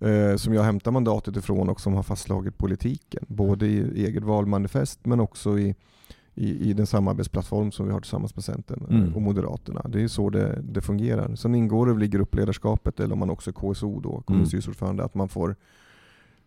Mm. 0.00 0.30
eh, 0.30 0.36
som 0.36 0.54
jag 0.54 0.62
hämtar 0.62 0.90
mandatet 0.90 1.36
ifrån 1.36 1.68
och 1.68 1.80
som 1.80 1.94
har 1.94 2.02
fastslagit 2.02 2.58
politiken. 2.58 3.24
Både 3.28 3.66
i 3.66 4.04
eget 4.06 4.24
valmanifest 4.24 4.98
men 5.06 5.20
också 5.20 5.58
i, 5.58 5.74
i, 6.40 6.70
i 6.70 6.72
den 6.72 6.86
samarbetsplattform 6.86 7.72
som 7.72 7.86
vi 7.86 7.92
har 7.92 8.00
tillsammans 8.00 8.36
med 8.36 8.44
Centern 8.44 8.86
eh, 8.90 8.96
Mm. 8.96 9.14
och 9.14 9.22
Moderaterna. 9.22 9.82
Det 9.88 10.02
är 10.02 10.08
så 10.08 10.30
det, 10.30 10.60
det 10.62 10.80
fungerar. 10.80 11.34
Sen 11.36 11.54
ingår 11.54 11.86
det 11.86 11.92
väl 11.92 12.02
i 12.02 12.08
gruppledarskapet 12.08 13.00
eller 13.00 13.12
om 13.12 13.18
man 13.18 13.30
också 13.30 13.50
är 13.50 13.54
KSO 13.54 14.00
då, 14.00 14.22
kommunstyrelseordförande, 14.26 15.04
att 15.04 15.14
man 15.14 15.28
får 15.28 15.56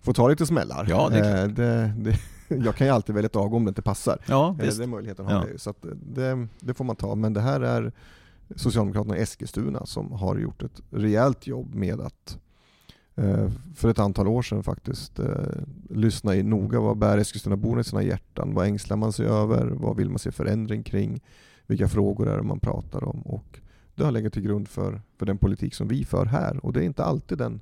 får 0.02 0.14
ta 0.14 0.28
lite 0.28 0.46
smällar. 0.46 0.86
Ja, 0.90 1.10
det 1.10 1.20
är 1.20 1.44
Eh, 1.44 1.50
det, 1.50 1.94
det, 1.98 2.20
jag 2.66 2.76
kan 2.76 2.88
ju 2.88 2.94
alltid 2.94 3.16
välja 3.16 3.26
ett 3.26 3.36
avgå 3.36 3.58
om 3.58 3.66
det 3.66 3.70
inte 3.70 3.82
passar. 3.82 4.18
Ja, 4.28 4.56
Eh, 4.60 4.66
visst. 4.66 4.80
Den 4.80 4.90
möjligheten 4.90 5.26
har 5.26 5.34
Ja. 5.34 5.46
jag. 5.52 5.60
Så 5.60 5.74
det, 6.06 6.48
det 6.60 6.74
får 6.74 6.86
man 6.86 6.96
ta. 6.96 7.16
Men 7.16 7.34
det 7.34 7.42
här 7.42 7.62
är 7.62 7.92
Socialdemokraterna 8.56 9.18
i 9.18 9.22
Eskilstuna 9.22 9.86
som 9.86 10.12
har 10.12 10.38
gjort 10.38 10.64
ett 10.64 10.82
rejält 10.92 11.48
jobb 11.48 11.76
med 11.76 12.02
att 12.02 12.38
Eh, 13.16 13.50
för 13.76 13.90
ett 13.90 14.00
antal 14.00 14.28
år 14.28 14.42
sedan 14.42 14.64
faktiskt 14.64 15.20
eh, 15.20 15.28
lyssna 15.90 16.36
i 16.36 16.44
noga 16.44 16.80
vad 16.80 16.98
bär 16.98 17.18
Eskilstunaborna 17.18 17.82
i 17.82 17.84
sina 17.84 18.04
hjärtan? 18.04 18.54
Vad 18.54 18.68
ängslar 18.68 18.98
man 18.98 19.14
sig 19.14 19.26
över? 19.26 19.66
Vad 19.66 19.98
vill 19.98 20.10
man 20.10 20.20
se 20.20 20.32
förändring 20.32 20.84
kring? 20.84 21.22
Vilka 21.68 21.88
frågor 21.88 22.30
är 22.30 22.38
det 22.38 22.44
man 22.44 22.60
pratar 22.60 23.04
om? 23.04 23.22
Och 23.22 23.60
det 23.96 24.04
har 24.04 24.12
legat 24.12 24.34
till 24.34 24.42
grund 24.42 24.68
för, 24.68 25.02
för 25.18 25.26
den 25.26 25.38
politik 25.38 25.74
som 25.74 25.88
vi 25.88 26.06
för 26.06 26.26
här 26.26 26.66
och 26.66 26.74
det 26.74 26.80
är 26.80 26.84
inte 26.86 27.04
alltid 27.04 27.38
den 27.38 27.62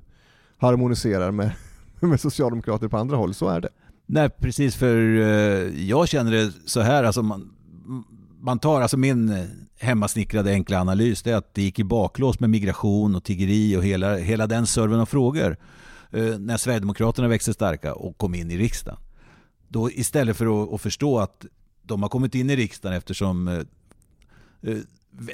harmoniserar 0.56 1.30
med, 1.30 1.52
med 2.00 2.20
socialdemokrater 2.20 2.88
på 2.88 2.96
andra 2.96 3.16
håll, 3.16 3.34
så 3.34 3.48
är 3.48 3.60
det. 3.60 3.68
Nej, 4.06 4.30
precis 4.30 4.76
för 4.76 4.96
eh, 5.16 5.84
jag 5.88 6.08
känner 6.08 6.32
det 6.32 6.52
så 6.64 6.80
här, 6.80 7.04
alltså 7.04 7.22
man, 7.22 7.50
man 8.42 8.58
tar 8.58 8.80
alltså 8.80 8.96
min 8.96 9.48
hemmasnickrade 9.78 10.50
enkla 10.50 10.80
analys, 10.80 11.22
det 11.22 11.30
är 11.30 11.36
att 11.36 11.54
det 11.54 11.62
gick 11.62 11.78
i 11.78 11.84
baklås 11.84 12.40
med 12.40 12.50
migration 12.50 13.14
och 13.14 13.24
tiggeri 13.24 13.76
och 13.76 13.84
hela, 13.84 14.16
hela 14.16 14.46
den 14.46 14.66
serven 14.66 15.00
av 15.00 15.06
frågor 15.06 15.56
eh, 16.10 16.38
när 16.38 16.56
Sverigedemokraterna 16.56 17.28
växte 17.28 17.54
starka 17.54 17.94
och 17.94 18.18
kom 18.18 18.34
in 18.34 18.50
i 18.50 18.58
riksdagen. 18.58 19.00
Då 19.68 19.90
istället 19.90 20.36
för 20.36 20.62
att, 20.62 20.72
att 20.72 20.80
förstå 20.80 21.18
att 21.18 21.46
de 21.82 22.02
har 22.02 22.08
kommit 22.08 22.34
in 22.34 22.50
i 22.50 22.56
riksdagen 22.56 22.98
eftersom 22.98 23.48
eh, 23.48 23.60
eh, 24.62 24.78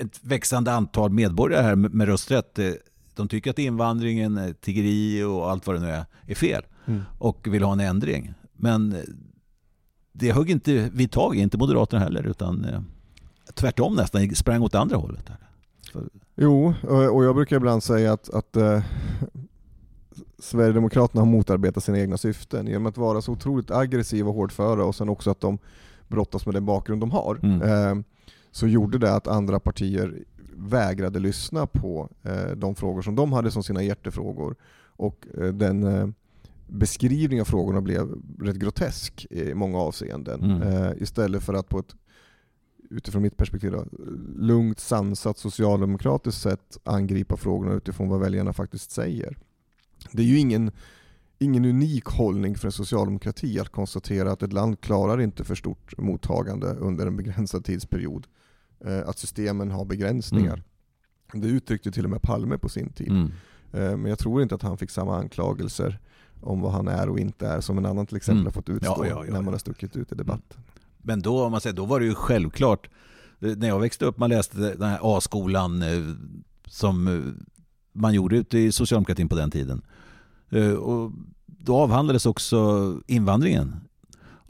ett 0.00 0.20
växande 0.22 0.72
antal 0.72 1.10
medborgare 1.10 1.62
här 1.62 1.76
med, 1.76 1.94
med 1.94 2.06
rösträtt 2.08 2.58
eh, 2.58 2.72
de 3.14 3.28
tycker 3.28 3.50
att 3.50 3.58
invandringen, 3.58 4.38
eh, 4.38 4.52
tiggeri 4.52 5.22
och 5.22 5.50
allt 5.50 5.66
vad 5.66 5.76
det 5.76 5.80
nu 5.80 5.90
är, 5.90 6.04
är 6.26 6.34
fel 6.34 6.62
och 7.18 7.46
vill 7.50 7.62
ha 7.62 7.72
en 7.72 7.80
ändring. 7.80 8.34
Men 8.52 8.92
eh, 8.92 9.02
det 10.12 10.32
högg 10.32 10.50
inte 10.50 10.90
vi 10.92 11.08
tag 11.08 11.36
i, 11.36 11.40
inte 11.40 11.58
Moderaterna 11.58 12.02
heller, 12.02 12.26
utan 12.26 12.84
tvärtom 13.54 13.94
nästan, 13.94 14.34
sprang 14.34 14.62
åt 14.62 14.74
andra 14.74 14.96
hållet. 14.96 15.30
Jo, 16.36 16.74
och 17.12 17.24
jag 17.24 17.34
brukar 17.34 17.56
ibland 17.56 17.82
säga 17.82 18.12
att, 18.12 18.30
att 18.30 18.56
eh, 18.56 18.82
Sverigedemokraterna 20.38 21.20
har 21.20 21.26
motarbetat 21.26 21.84
sina 21.84 21.98
egna 21.98 22.16
syften 22.16 22.66
genom 22.66 22.86
att 22.86 22.96
vara 22.96 23.22
så 23.22 23.32
otroligt 23.32 23.70
aggressiva 23.70 24.28
och 24.28 24.34
hårdföra 24.34 24.84
och 24.84 24.94
sen 24.94 25.08
också 25.08 25.30
att 25.30 25.40
de 25.40 25.58
brottas 26.08 26.46
med 26.46 26.54
den 26.54 26.66
bakgrund 26.66 27.00
de 27.00 27.10
har. 27.10 27.40
Mm. 27.42 27.62
Eh, 27.62 28.04
så 28.50 28.66
gjorde 28.66 28.98
det 28.98 29.14
att 29.14 29.26
andra 29.26 29.60
partier 29.60 30.14
vägrade 30.56 31.18
lyssna 31.18 31.66
på 31.66 32.08
eh, 32.22 32.50
de 32.56 32.74
frågor 32.74 33.02
som 33.02 33.14
de 33.14 33.32
hade 33.32 33.50
som 33.50 33.62
sina 33.62 33.82
hjärtefrågor. 33.82 34.56
Och 34.96 35.26
eh, 35.38 35.46
den 35.46 35.82
eh, 35.84 36.08
beskrivning 36.66 37.40
av 37.40 37.44
frågorna 37.44 37.80
blev 37.80 38.14
rätt 38.40 38.56
grotesk 38.56 39.26
i 39.30 39.54
många 39.54 39.78
avseenden. 39.78 40.42
Mm. 40.42 40.62
Eh, 40.62 40.92
istället 41.02 41.42
för 41.42 41.54
att 41.54 41.68
på 41.68 41.78
ett 41.78 41.94
utifrån 42.90 43.22
mitt 43.22 43.36
perspektiv 43.36 43.72
då, 43.72 43.84
lugnt, 44.36 44.80
sansat, 44.80 45.38
socialdemokratiskt 45.38 46.40
sätt 46.42 46.78
angripa 46.84 47.36
frågorna 47.36 47.72
utifrån 47.72 48.08
vad 48.08 48.20
väljarna 48.20 48.52
faktiskt 48.52 48.90
säger. 48.90 49.36
Det 50.12 50.22
är 50.22 50.26
ju 50.26 50.38
ingen, 50.38 50.70
ingen 51.38 51.64
unik 51.64 52.04
hållning 52.04 52.56
för 52.56 52.68
en 52.68 52.72
socialdemokrati 52.72 53.58
att 53.60 53.68
konstatera 53.68 54.32
att 54.32 54.42
ett 54.42 54.52
land 54.52 54.80
klarar 54.80 55.20
inte 55.20 55.44
för 55.44 55.54
stort 55.54 55.98
mottagande 55.98 56.66
under 56.66 57.06
en 57.06 57.16
begränsad 57.16 57.64
tidsperiod. 57.64 58.26
Eh, 58.84 59.08
att 59.08 59.18
systemen 59.18 59.70
har 59.70 59.84
begränsningar. 59.84 60.62
Det 61.32 61.48
uttryckte 61.48 61.92
till 61.92 62.04
och 62.04 62.10
med 62.10 62.22
Palme 62.22 62.58
på 62.58 62.68
sin 62.68 62.92
tid. 62.92 63.10
Mm. 63.10 63.32
Eh, 63.72 63.96
men 63.96 64.06
jag 64.06 64.18
tror 64.18 64.42
inte 64.42 64.54
att 64.54 64.62
han 64.62 64.78
fick 64.78 64.90
samma 64.90 65.16
anklagelser 65.16 65.98
om 66.40 66.60
vad 66.60 66.72
han 66.72 66.88
är 66.88 67.08
och 67.08 67.18
inte 67.18 67.46
är 67.46 67.60
som 67.60 67.78
en 67.78 67.86
annan 67.86 68.06
till 68.06 68.16
exempel 68.16 68.36
Mm. 68.36 68.44
har 68.46 68.52
fått 68.52 68.68
utstå 68.68 68.94
Ja, 68.98 69.06
ja, 69.06 69.24
ja, 69.26 69.32
när 69.32 69.42
man 69.42 69.54
har 69.54 69.58
stuckit 69.58 69.96
ut 69.96 70.12
i 70.12 70.14
debatten. 70.14 70.60
Men 70.98 71.20
då, 71.20 71.44
om 71.44 71.52
man 71.52 71.60
säger, 71.60 71.76
då 71.76 71.84
var 71.84 72.00
det 72.00 72.06
ju 72.06 72.14
självklart. 72.14 72.88
När 73.38 73.68
jag 73.68 73.80
växte 73.80 74.04
upp, 74.04 74.18
man 74.18 74.30
läste 74.30 74.58
den 74.58 74.88
här 74.88 74.98
A-skolan 75.02 75.82
eh, 75.82 76.02
som 76.66 77.06
eh, 77.08 77.20
man 77.92 78.14
gjorde 78.14 78.36
ute 78.36 78.58
i 78.58 78.72
socialdemokratin 78.72 79.28
på 79.28 79.36
den 79.36 79.50
tiden. 79.50 79.82
Eh, 80.50 80.72
och 80.72 81.12
då 81.46 81.76
avhandlades 81.76 82.26
också 82.26 82.94
invandringen. 83.06 83.76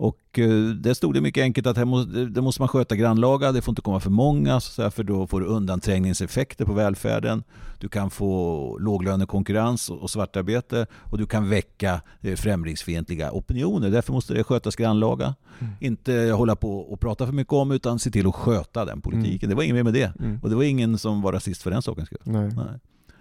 Och 0.00 0.38
eh, 0.38 0.48
där 0.68 0.94
stod 0.94 1.14
det 1.14 1.20
mycket 1.20 1.42
enkelt 1.42 1.66
att 1.66 1.76
här 1.76 1.84
måste, 1.84 2.24
det 2.24 2.40
måste 2.40 2.62
man 2.62 2.68
sköta 2.68 2.96
grannlaga, 2.96 3.52
det 3.52 3.62
får 3.62 3.72
inte 3.72 3.82
komma 3.82 4.00
för 4.00 4.10
många, 4.10 4.60
så 4.60 4.90
för 4.90 5.02
då 5.04 5.26
får 5.26 5.40
du 5.40 5.46
undanträngningseffekter 5.46 6.64
på 6.64 6.72
välfärden. 6.72 7.42
Du 7.78 7.88
kan 7.88 8.10
få 8.10 8.78
låglönekonkurrens 8.78 9.90
och 9.90 10.02
och 10.02 10.10
svartarbete 10.10 10.86
och 11.10 11.18
du 11.18 11.26
kan 11.26 11.48
väcka 11.48 12.00
eh, 12.20 12.34
främlingsfientliga 12.36 13.32
opinioner. 13.32 13.90
Därför 13.90 14.12
måste 14.12 14.34
det 14.34 14.44
skötas 14.44 14.76
grannlaga. 14.76 15.34
Mm. 15.58 15.72
Inte 15.80 16.12
hålla 16.36 16.56
på 16.56 16.78
och 16.78 17.00
prata 17.00 17.26
för 17.26 17.32
mycket 17.32 17.52
om 17.52 17.70
utan 17.70 17.98
se 17.98 18.10
till 18.10 18.26
att 18.26 18.34
sköta 18.34 18.84
den 18.84 19.00
politiken. 19.00 19.48
Det 19.48 19.54
var 19.54 19.62
inget 19.62 19.74
mer 19.76 19.82
med 19.82 19.94
det. 19.94 20.12
Mm. 20.20 20.38
Och 20.42 20.50
det 20.50 20.56
var 20.56 20.62
ingen 20.62 20.98
som 20.98 21.22
var 21.22 21.32
rasist 21.32 21.62
för 21.62 21.70
den 21.70 21.82
sakens 21.82 22.06
skull. 22.06 22.18
Nej. 22.24 22.48
Nej. 22.56 22.64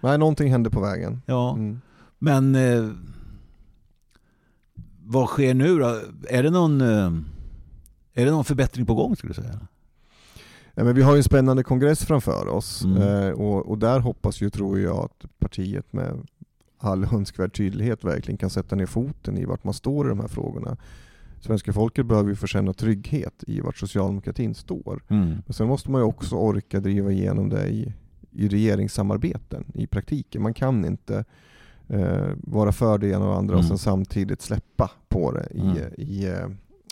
Nej, 0.00 0.18
någonting 0.18 0.50
hände 0.50 0.70
på 0.70 0.80
vägen. 0.80 1.22
Ja, 1.26 1.52
Mm. 1.54 1.80
men 2.18 2.54
eh, 2.54 2.90
vad 5.10 5.28
sker 5.28 5.54
nu 5.54 5.78
då? 5.78 6.00
Är 6.28 6.42
det 6.42 6.50
någon, 6.50 6.80
eh, 6.80 7.12
är 8.14 8.24
det 8.24 8.30
någon 8.30 8.44
förbättring 8.44 8.86
på 8.86 8.94
gång 8.94 9.16
skulle 9.16 9.30
du 9.30 9.42
säga? 9.42 9.60
Ja, 10.74 10.84
men 10.84 10.94
vi 10.94 11.02
har 11.02 11.12
ju 11.12 11.16
en 11.16 11.24
spännande 11.24 11.62
kongress 11.62 12.04
framför 12.04 12.48
oss 12.48 12.84
Mm. 12.84 13.02
eh, 13.02 13.30
och, 13.30 13.66
och 13.66 13.78
där 13.78 14.00
hoppas 14.00 14.40
ju, 14.42 14.50
tror 14.50 14.78
jag, 14.78 14.96
att 14.96 15.24
partiet 15.38 15.92
med 15.92 16.26
all 16.78 17.04
önskvärd 17.14 17.56
tydlighet 17.56 18.04
verkligen 18.04 18.38
kan 18.38 18.50
sätta 18.50 18.76
ner 18.76 18.86
foten 18.86 19.38
i 19.38 19.44
vart 19.44 19.64
man 19.64 19.74
står 19.74 20.06
i 20.06 20.08
de 20.08 20.20
här 20.20 20.28
frågorna. 20.28 20.76
Svenska 21.40 21.72
folket 21.72 22.06
behöver 22.06 22.28
ju 22.30 22.36
få 22.36 22.46
känna 22.46 22.72
trygghet 22.72 23.44
i 23.46 23.60
vart 23.60 23.76
socialdemokratin 23.76 24.54
står. 24.54 25.02
Mm. 25.08 25.28
Men 25.46 25.52
sen 25.54 25.66
måste 25.68 25.90
man 25.90 26.00
ju 26.00 26.04
också 26.04 26.36
orka 26.36 26.80
driva 26.80 27.10
igenom 27.12 27.48
det 27.48 27.68
i, 27.68 27.92
i 28.30 28.48
regeringssamarbeten 28.48 29.64
i 29.74 29.86
praktiken. 29.86 30.42
Man 30.42 30.54
kan 30.54 30.84
inte 30.84 31.24
eh, 31.88 32.28
vara 32.36 32.72
för 32.72 32.98
det 32.98 33.08
ena 33.08 33.24
och 33.24 33.32
det 33.32 33.38
andra 33.38 33.54
och 33.54 33.60
Mm. 33.60 33.68
sen 33.68 33.78
samtidigt 33.78 34.42
släppa 34.42 34.90
på 35.08 35.32
det 35.32 35.48
i, 35.50 35.60
Mm. 35.60 35.76
i, 35.96 36.26
eh, 36.26 36.48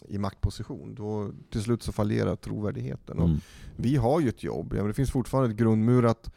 i 0.08 0.18
maktposition. 0.18 0.94
Då, 0.94 1.30
till 1.50 1.60
slut 1.62 1.82
så 1.82 1.92
fallerar 1.92 2.36
trovärdigheten. 2.36 3.18
Och 3.18 3.28
Mm. 3.28 3.40
vi 3.76 3.96
har 3.96 4.20
ju 4.20 4.28
ett 4.28 4.42
jobb. 4.42 4.66
Ja, 4.72 4.76
men 4.78 4.86
det 4.86 4.94
finns 4.94 5.10
fortfarande 5.10 5.50
ett 5.50 5.56
grundmurat 5.56 6.30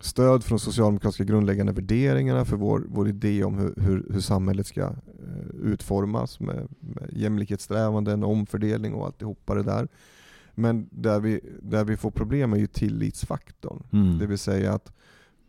stöd 0.00 0.44
från 0.44 0.56
de 0.56 0.60
socialdemokratiska 0.60 1.24
grundläggande 1.24 1.72
värderingarna 1.72 2.44
för 2.44 2.56
vår, 2.56 2.84
vår 2.88 3.08
idé 3.08 3.44
om 3.44 3.58
hur, 3.58 3.74
hur, 3.76 4.06
hur 4.12 4.20
samhället 4.20 4.66
ska 4.66 4.80
eh, 4.82 4.92
utformas 5.64 6.40
med, 6.40 6.68
med 6.80 7.08
jämlikhetssträvanden, 7.12 8.24
omfördelning 8.24 8.94
och 8.94 9.06
alltihopa 9.06 9.54
det 9.54 9.62
där. 9.62 9.88
Men 10.54 10.88
där 10.90 11.20
vi, 11.20 11.40
där 11.62 11.84
vi 11.84 11.96
får 11.96 12.10
problem 12.10 12.52
är 12.52 12.56
ju 12.56 12.66
tillitsfaktorn. 12.66 13.82
Mm. 13.92 14.18
Det 14.18 14.26
vill 14.26 14.38
säga 14.38 14.72
att 14.74 14.92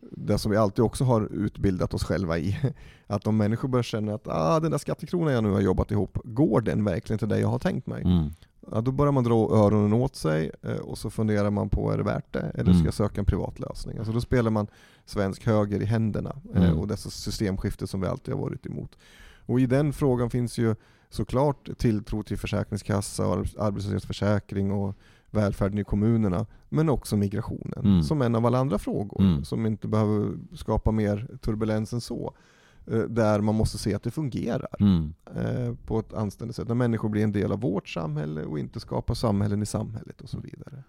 det 0.01 0.37
som 0.37 0.51
vi 0.51 0.57
alltid 0.57 0.83
också 0.85 1.03
har 1.03 1.27
utbildat 1.33 1.93
oss 1.93 2.03
själva 2.03 2.37
i, 2.37 2.57
att 3.07 3.27
om 3.27 3.37
människor 3.37 3.67
börjar 3.67 3.83
känna 3.83 4.13
att 4.13 4.27
ah, 4.27 4.59
den 4.59 4.71
där 4.71 4.77
skattekronan 4.77 5.33
jag 5.33 5.43
nu 5.43 5.51
har 5.51 5.61
jobbat 5.61 5.91
ihop, 5.91 6.17
går 6.23 6.61
den 6.61 6.83
verkligen 6.85 7.19
till 7.19 7.29
det 7.29 7.39
jag 7.39 7.47
har 7.47 7.59
tänkt 7.59 7.87
mig? 7.87 8.03
Mm. 8.03 8.29
Ja, 8.71 8.81
då 8.81 8.91
börjar 8.91 9.11
man 9.11 9.23
dra 9.23 9.33
öronen 9.51 9.93
åt 9.93 10.15
sig 10.15 10.51
eh, 10.61 10.71
och 10.75 10.97
så 10.97 11.09
funderar 11.09 11.49
man 11.49 11.69
på, 11.69 11.91
är 11.91 11.97
det 11.97 12.03
värt 12.03 12.33
det? 12.33 12.39
Eller 12.39 12.63
ska 12.63 12.71
Mm. 12.71 12.85
jag 12.85 12.93
söka 12.93 13.21
en 13.21 13.25
privat 13.25 13.59
lösning? 13.59 13.97
Alltså 13.97 14.13
då 14.13 14.21
spelar 14.21 14.51
man 14.51 14.67
svensk 15.05 15.45
höger 15.45 15.81
i 15.81 15.85
händerna 15.85 16.35
eh, 16.55 16.63
Mm. 16.63 16.77
och 16.79 16.87
dessa 16.87 17.09
systemskifte 17.09 17.87
som 17.87 18.01
vi 18.01 18.07
alltid 18.07 18.33
har 18.33 18.41
varit 18.41 18.65
emot. 18.65 18.97
Och 19.45 19.59
i 19.59 19.65
den 19.65 19.93
frågan 19.93 20.29
finns 20.29 20.57
ju 20.57 20.75
såklart 21.09 21.69
tilltro 21.77 22.23
till 22.23 22.37
försäkringskassa 22.37 23.27
och 23.27 23.35
arbets- 23.37 23.59
arbetslöshetsförsäkring 23.59 24.71
och 24.71 24.95
välfärden 25.31 25.77
i 25.77 25.83
kommunerna, 25.83 26.45
men 26.69 26.89
också 26.89 27.17
migrationen 27.17 27.85
Mm. 27.85 28.03
som 28.03 28.21
en 28.21 28.35
av 28.35 28.45
alla 28.45 28.57
andra 28.57 28.77
frågor 28.79 29.21
Mm. 29.21 29.43
som 29.45 29.65
inte 29.65 29.87
behöver 29.87 30.37
skapa 30.55 30.91
mer 30.91 31.27
turbulens 31.41 31.93
än 31.93 32.01
så. 32.01 32.33
Eh, 32.87 32.99
Där 32.99 33.41
man 33.41 33.55
måste 33.55 33.77
se 33.77 33.93
att 33.95 34.03
det 34.03 34.11
fungerar 34.11 34.75
Mm. 34.79 35.13
eh, 35.35 35.73
på 35.85 35.99
ett 35.99 36.13
anständigt 36.13 36.55
sätt. 36.55 36.67
När 36.67 36.75
människor 36.75 37.09
blir 37.09 37.23
en 37.23 37.31
del 37.31 37.51
av 37.51 37.59
vårt 37.61 37.89
samhälle 37.89 38.43
och 38.43 38.59
inte 38.59 38.79
skapar 38.79 39.13
samhällen 39.13 39.61
i 39.61 39.65
samhället 39.65 40.21
och 40.21 40.29
så 40.29 40.39
vidare. 40.39 40.83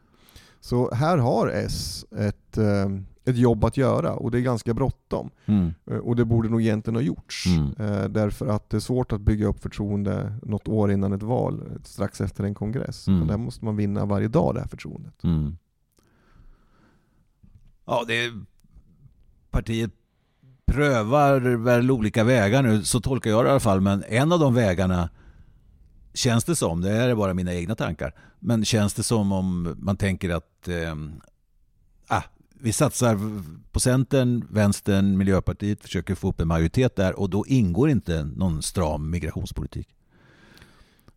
Så 0.60 0.94
här 0.94 1.18
har 1.18 1.48
S 1.48 2.04
ett, 2.18 2.58
eh, 2.58 2.88
ett 3.30 3.36
jobb 3.36 3.64
att 3.64 3.76
göra 3.76 4.14
och 4.14 4.30
det 4.30 4.38
är 4.38 4.42
ganska 4.42 4.74
bråttom. 4.74 5.30
Mm. 5.46 5.74
Eh, 5.90 5.96
Och 5.96 6.16
det 6.16 6.24
borde 6.24 6.48
nog 6.48 6.60
egentligen 6.60 6.94
ha 6.96 7.02
gjorts. 7.02 7.46
Mm. 7.46 7.72
Eh, 7.78 8.08
Därför 8.08 8.46
att 8.46 8.70
det 8.70 8.76
är 8.76 8.80
svårt 8.80 9.12
att 9.12 9.20
bygga 9.20 9.46
upp 9.46 9.60
förtroende 9.62 10.34
något 10.42 10.68
år 10.68 10.92
innan 10.92 11.12
ett 11.12 11.22
val, 11.22 11.62
strax 11.84 12.20
efter 12.20 12.44
en 12.44 12.54
kongress. 12.54 13.08
Mm. 13.08 13.18
Men 13.18 13.28
där 13.28 13.36
måste 13.36 13.64
man 13.64 13.76
vinna 13.76 14.04
varje 14.04 14.28
dag 14.28 14.54
det 14.54 14.60
här 14.60 14.68
förtroendet. 14.68 15.24
Mm. 15.24 15.56
Ja, 17.86 18.04
det 18.06 18.24
är, 18.24 18.32
partiet 19.50 19.90
prövar 20.66 21.40
väl 21.40 21.90
olika 21.90 22.24
vägar 22.24 22.62
nu, 22.62 22.82
så 22.84 23.00
tolkar 23.00 23.30
jag 23.30 23.44
det 23.44 23.48
i 23.48 23.50
alla 23.50 23.60
fall. 23.60 23.80
Men 23.80 24.04
en 24.08 24.32
av 24.32 24.38
de 24.40 24.54
vägarna 24.54 25.10
känns 26.14 26.44
det 26.44 26.56
som, 26.56 26.80
det 26.80 26.90
här 26.90 27.08
är 27.08 27.14
bara 27.14 27.34
mina 27.34 27.54
egna 27.54 27.74
tankar, 27.74 28.14
men 28.38 28.64
känns 28.64 28.94
det 28.94 29.02
som 29.02 29.32
om 29.32 29.76
man 29.78 29.96
tänker 29.96 30.30
att 30.30 30.68
eh, 30.68 30.94
ah, 32.08 32.22
vi 32.62 32.72
satsar 32.72 33.18
på 33.72 33.80
Centern, 33.80 34.44
Vänstern, 34.50 35.16
Miljöpartiet, 35.18 35.82
försöker 35.82 36.14
få 36.14 36.28
upp 36.28 36.40
en 36.40 36.48
majoritet 36.48 36.96
där 36.96 37.18
och 37.20 37.30
då 37.30 37.44
ingår 37.46 37.90
inte 37.90 38.24
någon 38.24 38.62
stram 38.62 39.10
migrationspolitik. 39.10 39.88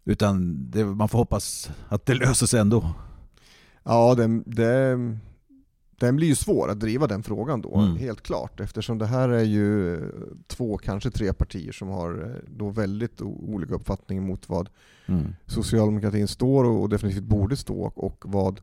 Utan 0.06 0.58
det, 0.72 0.86
man 0.86 1.10
får 1.10 1.18
hoppas 1.18 1.70
att 1.90 2.06
det 2.06 2.14
löser 2.14 2.46
sig 2.46 2.60
ändå. 2.60 2.94
Ja, 3.84 4.16
det, 4.16 4.42
det, 4.46 4.98
den 6.00 6.16
blir 6.16 6.28
ju 6.28 6.36
svår 6.36 6.70
att 6.72 6.80
driva 6.80 7.08
den 7.08 7.24
frågan 7.24 7.62
då, 7.62 7.76
Mm. 7.80 7.98
helt 7.98 8.22
klart. 8.22 8.60
Eftersom 8.60 8.98
det 8.98 9.06
här 9.06 9.30
är 9.30 9.44
ju 9.44 10.00
två, 10.48 10.78
kanske 10.78 11.12
tre 11.12 11.34
partier 11.34 11.72
som 11.72 11.88
har 11.88 12.24
eh, 12.26 12.50
då 12.58 12.70
väldigt 12.70 13.22
olika 13.22 13.74
uppfattningar 13.74 14.22
mot 14.24 14.50
vad 14.50 14.70
Mm. 15.06 15.36
socialdemokratin 15.46 16.28
står 16.28 16.64
och 16.64 16.90
definitivt 16.90 17.24
borde 17.24 17.58
stå 17.58 17.84
och 17.96 18.24
vad 18.28 18.62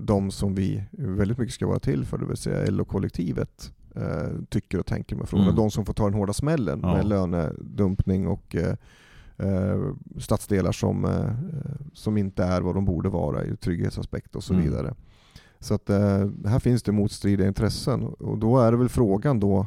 de 0.00 0.30
som 0.30 0.54
vi 0.54 0.84
väldigt 0.90 1.38
mycket 1.38 1.54
ska 1.54 1.66
vara 1.66 1.78
till 1.78 2.04
för, 2.04 2.18
det 2.18 2.26
vill 2.26 2.36
säga 2.36 2.70
LO-kollektivet, 2.70 3.72
eh, 3.96 4.28
tycker 4.48 4.78
och 4.78 4.86
tänker 4.86 5.16
med 5.16 5.28
frågorna. 5.28 5.48
Mm. 5.50 5.56
De 5.56 5.70
som 5.70 5.84
får 5.84 5.92
ta 5.94 6.04
den 6.04 6.14
hårda 6.14 6.32
smällen 6.32 6.80
Ja. 6.82 6.94
med 6.94 7.06
lönedumpning 7.06 8.26
och 8.28 8.56
eh, 8.56 8.74
eh, 9.36 9.80
stadsdelar 10.18 10.72
som, 10.72 11.04
eh, 11.04 11.30
som 11.92 12.16
inte 12.16 12.44
är 12.44 12.60
vad 12.60 12.74
de 12.74 12.84
borde 12.84 13.08
vara 13.08 13.44
i 13.44 13.56
trygghetsaspekt 13.56 14.36
och 14.36 14.44
så 14.44 14.52
Mm. 14.54 14.64
vidare. 14.66 14.94
Så 15.60 15.74
att 15.74 15.90
eh, 15.90 16.28
här 16.46 16.58
finns 16.58 16.82
det 16.82 16.92
motstridiga 16.92 17.48
intressen 17.48 18.02
och 18.02 18.38
då 18.38 18.58
är 18.58 18.70
det 18.72 18.78
väl 18.78 18.88
frågan 18.88 19.40
då 19.40 19.66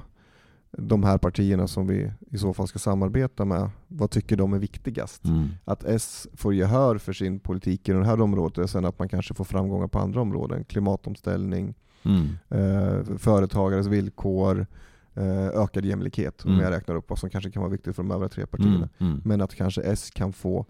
de 0.78 1.04
här 1.04 1.18
partierna 1.18 1.68
som 1.68 1.88
vi 1.88 2.12
i 2.32 2.38
så 2.38 2.54
fall 2.54 2.68
ska 2.68 2.80
samarbeta 2.80 3.46
med, 3.46 3.70
vad 3.88 4.10
tycker 4.12 4.38
de 4.38 4.54
är 4.54 4.60
viktigast? 4.60 5.26
Mm. 5.26 5.48
Att 5.66 5.84
S 5.84 6.28
får 6.34 6.54
gehör 6.54 6.98
för 6.98 7.14
sin 7.14 7.40
politik 7.40 7.90
i 7.90 7.92
det 7.92 8.06
här 8.06 8.22
området 8.22 8.58
och 8.58 8.70
sen 8.70 8.86
att 8.86 9.00
man 9.00 9.10
kanske 9.10 9.34
får 9.34 9.44
framgångar 9.44 9.88
på 9.88 10.00
andra 10.00 10.22
områden. 10.22 10.64
Klimatomställning, 10.64 11.74
Mm. 12.06 12.28
eh, 12.50 13.18
företagares 13.18 13.88
villkor, 13.88 14.68
eh, 15.14 15.48
ökad 15.48 15.86
jämlikhet. 15.86 16.46
Om 16.46 16.52
Mm. 16.52 16.64
jag 16.64 16.72
räknar 16.72 16.96
upp 16.96 17.10
vad 17.10 17.20
som 17.20 17.30
kanske 17.30 17.52
kan 17.52 17.62
vara 17.62 17.72
viktigt 17.72 17.96
för 17.96 18.04
de 18.04 18.12
övriga 18.12 18.30
tre 18.30 18.46
partierna. 18.46 18.76
Mm. 18.98 19.12
Mm. 19.12 19.22
Men 19.26 19.42
att 19.42 19.56
kanske 19.56 19.82
S 19.82 20.10
kan 20.14 20.34
få 20.34 20.66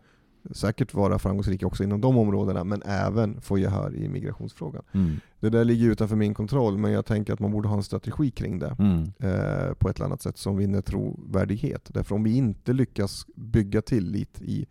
säkert 0.51 0.93
vara 0.93 1.19
framgångsrika 1.19 1.67
också 1.67 1.83
inom 1.83 2.01
de 2.01 2.17
områdena 2.17 2.63
men 2.63 2.81
även 2.85 3.41
få 3.41 3.57
gehör 3.57 3.95
i 3.95 4.09
migrationsfrågan. 4.09 4.83
Mm. 4.91 5.15
Det 5.39 5.49
där 5.49 5.63
ligger 5.65 5.87
utanför 5.89 6.15
min 6.15 6.33
kontroll 6.33 6.77
men 6.77 6.91
jag 6.91 7.05
tänker 7.05 7.33
att 7.33 7.39
man 7.39 7.51
borde 7.51 7.67
ha 7.67 7.77
en 7.77 7.83
strategi 7.83 8.31
kring 8.31 8.59
det 8.59 8.75
Mm. 8.79 9.01
eh, 9.19 9.73
på 9.73 9.89
ett 9.89 9.95
eller 9.95 10.05
annat 10.05 10.21
sätt 10.21 10.37
som 10.37 10.57
vinner 10.57 10.81
trovärdighet. 10.81 11.89
Därför 11.93 12.15
om 12.15 12.23
vi 12.23 12.35
inte 12.37 12.73
lyckas 12.73 13.25
bygga 13.35 13.81
tillit 13.81 14.41
i, 14.41 14.65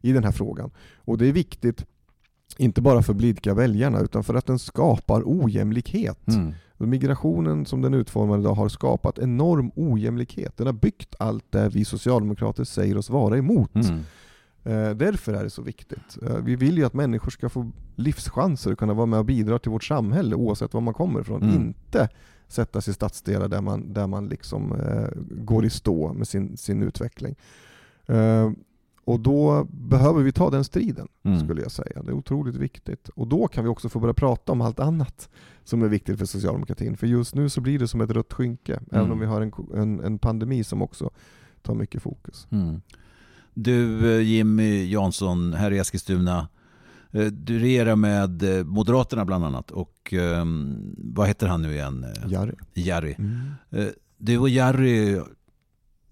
i 0.00 0.12
den 0.12 0.24
här 0.24 0.32
frågan, 0.32 0.70
och 0.96 1.18
det 1.18 1.26
är 1.28 1.32
viktigt 1.32 1.84
inte 2.58 2.82
bara 2.82 3.02
för 3.02 3.14
blidka 3.14 3.54
väljarna 3.54 4.00
utan 4.00 4.24
för 4.24 4.34
att 4.34 4.46
den 4.46 4.58
skapar 4.58 5.22
ojämlikhet. 5.24 6.28
Mm. 6.28 6.52
Migrationen 6.78 7.66
som 7.66 7.80
den 7.82 7.94
är 7.94 7.98
utformad 7.98 8.40
idag 8.40 8.54
har 8.54 8.68
skapat 8.68 9.18
enorm 9.18 9.70
ojämlikhet. 9.76 10.56
Den 10.56 10.66
har 10.66 10.74
byggt 10.74 11.14
allt 11.18 11.52
det 11.52 11.68
vi 11.68 11.84
socialdemokrater 11.84 12.64
säger 12.64 12.96
oss 12.96 13.10
vara 13.10 13.38
emot. 13.38 13.74
Mm. 13.74 14.00
Eh, 14.64 14.90
därför 14.90 15.32
är 15.34 15.44
det 15.44 15.50
så 15.50 15.62
viktigt. 15.62 16.18
Eh, 16.22 16.36
vi 16.36 16.56
vill 16.56 16.78
ju 16.78 16.84
att 16.84 16.94
människor 16.94 17.30
ska 17.30 17.48
få 17.48 17.70
livschanser 17.96 18.72
och 18.72 18.78
kunna 18.78 18.94
vara 18.94 19.06
med 19.06 19.18
och 19.18 19.24
bidra 19.24 19.58
till 19.58 19.70
vårt 19.70 19.84
samhälle 19.84 20.34
oavsett 20.36 20.74
var 20.74 20.80
man 20.80 20.94
kommer 20.94 21.20
ifrån. 21.20 21.42
Mm. 21.42 21.54
Inte 21.54 22.08
sättas 22.48 22.88
i 22.88 22.92
stadsdelar 22.92 23.48
där 23.48 23.60
man, 23.60 23.92
där 23.92 24.06
man 24.06 24.28
liksom, 24.28 24.72
eh, 24.72 25.08
går 25.44 25.64
i 25.64 25.70
stå 25.70 26.12
med 26.12 26.28
sin, 26.28 26.56
sin 26.56 26.82
utveckling. 26.82 27.34
Och 29.04 29.20
då 29.20 29.66
behöver 29.70 30.22
vi 30.22 30.32
ta 30.32 30.50
den 30.50 30.64
striden, 30.64 31.08
Mm. 31.22 31.40
skulle 31.40 31.62
jag 31.62 31.70
säga. 31.72 32.02
Det 32.02 32.10
är 32.10 32.14
otroligt 32.14 32.54
viktigt. 32.54 33.08
Och 33.08 33.26
då 33.26 33.48
kan 33.48 33.64
vi 33.64 33.70
också 33.70 33.88
få 33.88 34.00
börja 34.00 34.14
prata 34.14 34.52
om 34.52 34.60
allt 34.60 34.80
annat 34.80 35.28
som 35.64 35.82
är 35.82 35.88
viktigt 35.88 36.18
för 36.18 36.26
socialdemokratin. 36.26 36.96
För 36.96 37.06
just 37.06 37.34
nu 37.34 37.48
så 37.48 37.60
blir 37.60 37.78
det 37.78 37.88
som 37.88 38.00
ett 38.00 38.10
rött 38.10 38.32
skynke, 38.32 38.80
även 38.92 39.12
om 39.12 39.18
vi 39.20 39.26
har 39.26 39.40
en, 39.40 39.52
en, 39.74 40.00
en 40.00 40.18
pandemi 40.18 40.64
som 40.64 40.82
också 40.82 41.10
tar 41.62 41.74
mycket 41.74 42.02
fokus. 42.02 42.46
Du 43.54 44.12
eh, 44.14 44.20
Jimmy 44.22 44.90
Jansson 44.90 45.52
här 45.54 45.70
i 45.70 45.78
Eskilstuna. 45.78 46.48
eh, 47.12 47.24
Du 47.26 47.58
regerar 47.58 47.96
med 47.96 48.58
eh, 48.58 48.64
Moderaterna 48.64 49.24
bland 49.24 49.44
annat 49.44 49.70
och 49.70 50.14
eh, 50.14 50.44
vad 50.96 51.28
heter 51.28 51.46
han 51.46 51.62
nu 51.62 51.72
igen? 51.72 52.06
Jari. 52.26 52.52
Jari. 52.74 53.14
Mm. 53.18 53.50
Du 54.18 54.38
och 54.38 54.48
Jari, 54.48 55.20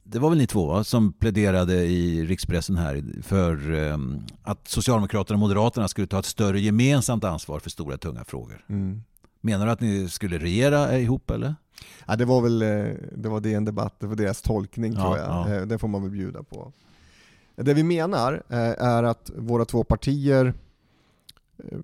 det 0.05 0.18
var 0.18 0.28
väl 0.28 0.38
ni 0.38 0.46
två 0.46 0.66
va, 0.66 0.85
som 0.85 1.12
pläderade 1.12 1.74
i 1.85 2.26
rikspressen 2.26 2.76
här 2.76 3.05
för 3.22 3.74
eh, 3.74 3.98
att 4.42 4.68
Socialdemokraterna 4.68 5.35
och 5.37 5.40
Moderaterna 5.40 5.88
skulle 5.88 6.07
ta 6.07 6.18
ett 6.18 6.24
större 6.24 6.61
gemensamt 6.61 7.24
ansvar 7.24 7.59
för 7.59 7.70
stora 7.70 7.96
tunga 7.98 8.24
frågor. 8.24 8.64
Mm. 8.68 9.02
Menar 9.40 9.66
du 9.66 9.72
att 9.72 9.81
ni 9.81 10.09
skulle 10.09 10.38
regera 10.38 10.98
ihop 10.98 11.31
eller? 11.31 11.55
Ja, 12.07 12.16
det 12.16 12.24
var 12.24 12.40
väl 12.42 12.59
det 13.16 13.28
var 13.28 13.40
det 13.40 13.55
en 13.55 13.64
debatt, 13.64 13.94
det 14.00 14.07
var 14.07 14.16
deras 14.16 14.42
tolkning 14.42 14.92
Ja, 14.92 15.00
tror 15.00 15.18
jag. 15.18 15.61
ja. 15.61 15.66
Det 15.66 15.78
får 15.78 15.88
man 15.88 16.02
väl 16.02 16.11
bjuda 16.11 16.42
på. 16.42 16.72
Det 17.64 17.75
vi 17.75 17.83
menar 17.83 18.42
eh, 18.48 18.59
är 18.85 19.03
att 19.03 19.31
våra 19.37 19.64
två 19.64 19.85
partier 19.85 20.55
eh, 21.59 21.79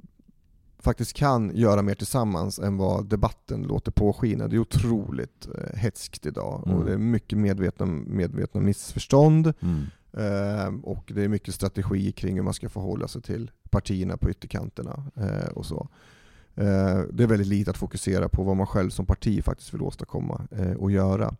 faktiskt 0.78 1.12
kan 1.12 1.56
göra 1.56 1.82
mer 1.82 1.94
tillsammans 1.94 2.58
än 2.58 2.76
vad 2.76 3.06
debatten 3.08 3.62
låter 3.62 3.90
påskina. 3.92 4.48
Det 4.48 4.56
är 4.56 4.60
otroligt 4.60 5.48
eh, 5.54 5.78
hetskt 5.78 6.26
idag 6.26 6.62
Mm. 6.66 6.78
och 6.78 6.84
det 6.84 6.92
är 6.92 6.98
mycket 6.98 7.38
medvetna, 7.38 7.86
medvetna 7.86 8.60
missförstånd 8.60 9.52
Mm. 9.60 10.80
och 10.84 11.12
det 11.14 11.24
är 11.24 11.28
mycket 11.28 11.54
strategi 11.54 12.12
kring 12.12 12.36
hur 12.36 12.42
man 12.42 12.54
ska 12.54 12.68
förhålla 12.68 13.08
sig 13.08 13.22
till 13.22 13.50
partierna 13.70 14.16
på 14.16 14.30
ytterkanterna 14.30 15.02
och 15.54 15.66
så. 15.66 15.88
Det 17.12 17.22
är 17.22 17.26
väldigt 17.26 17.46
lite 17.46 17.70
att 17.70 17.76
fokusera 17.76 18.28
på 18.28 18.42
vad 18.42 18.56
man 18.56 18.66
själv 18.66 18.90
som 18.90 19.06
parti 19.06 19.44
faktiskt 19.44 19.74
vill 19.74 19.82
åstadkomma 19.82 20.46
och 20.78 20.90
göra. 20.90 21.36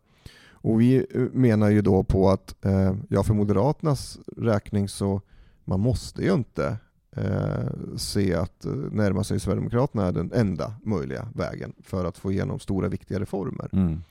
Och 0.61 0.81
vi 0.81 1.05
eh, 1.09 1.21
menar 1.33 1.69
ju 1.69 1.81
då 1.81 2.03
på 2.03 2.29
att, 2.29 2.65
eh, 2.65 2.93
ja 3.09 3.23
för 3.23 3.33
Moderaternas 3.33 4.19
räkning 4.37 4.89
så, 4.89 5.21
man 5.65 5.79
måste 5.79 6.21
ju 6.23 6.33
inte 6.33 6.77
eh, 7.15 7.95
se 7.97 8.35
att 8.35 8.65
eh, 8.65 8.71
närma 8.71 9.23
sig 9.23 9.39
Sverigedemokraterna 9.39 10.05
är 10.05 10.11
den 10.11 10.31
enda 10.33 10.73
möjliga 10.83 11.27
vägen 11.35 11.73
för 11.83 12.05
att 12.05 12.17
få 12.17 12.31
igenom 12.31 12.59
stora 12.59 12.87
viktiga 12.87 13.19
reformer. 13.19 13.69
Mm. 13.73 14.01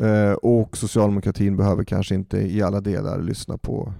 Eh, 0.00 0.32
och 0.32 0.76
socialdemokratin 0.76 1.56
behöver 1.56 1.84
kanske 1.84 2.14
inte 2.14 2.38
i 2.38 2.62
alla 2.62 2.80
delar 2.80 3.22
lyssna 3.22 3.58
på 3.58 3.92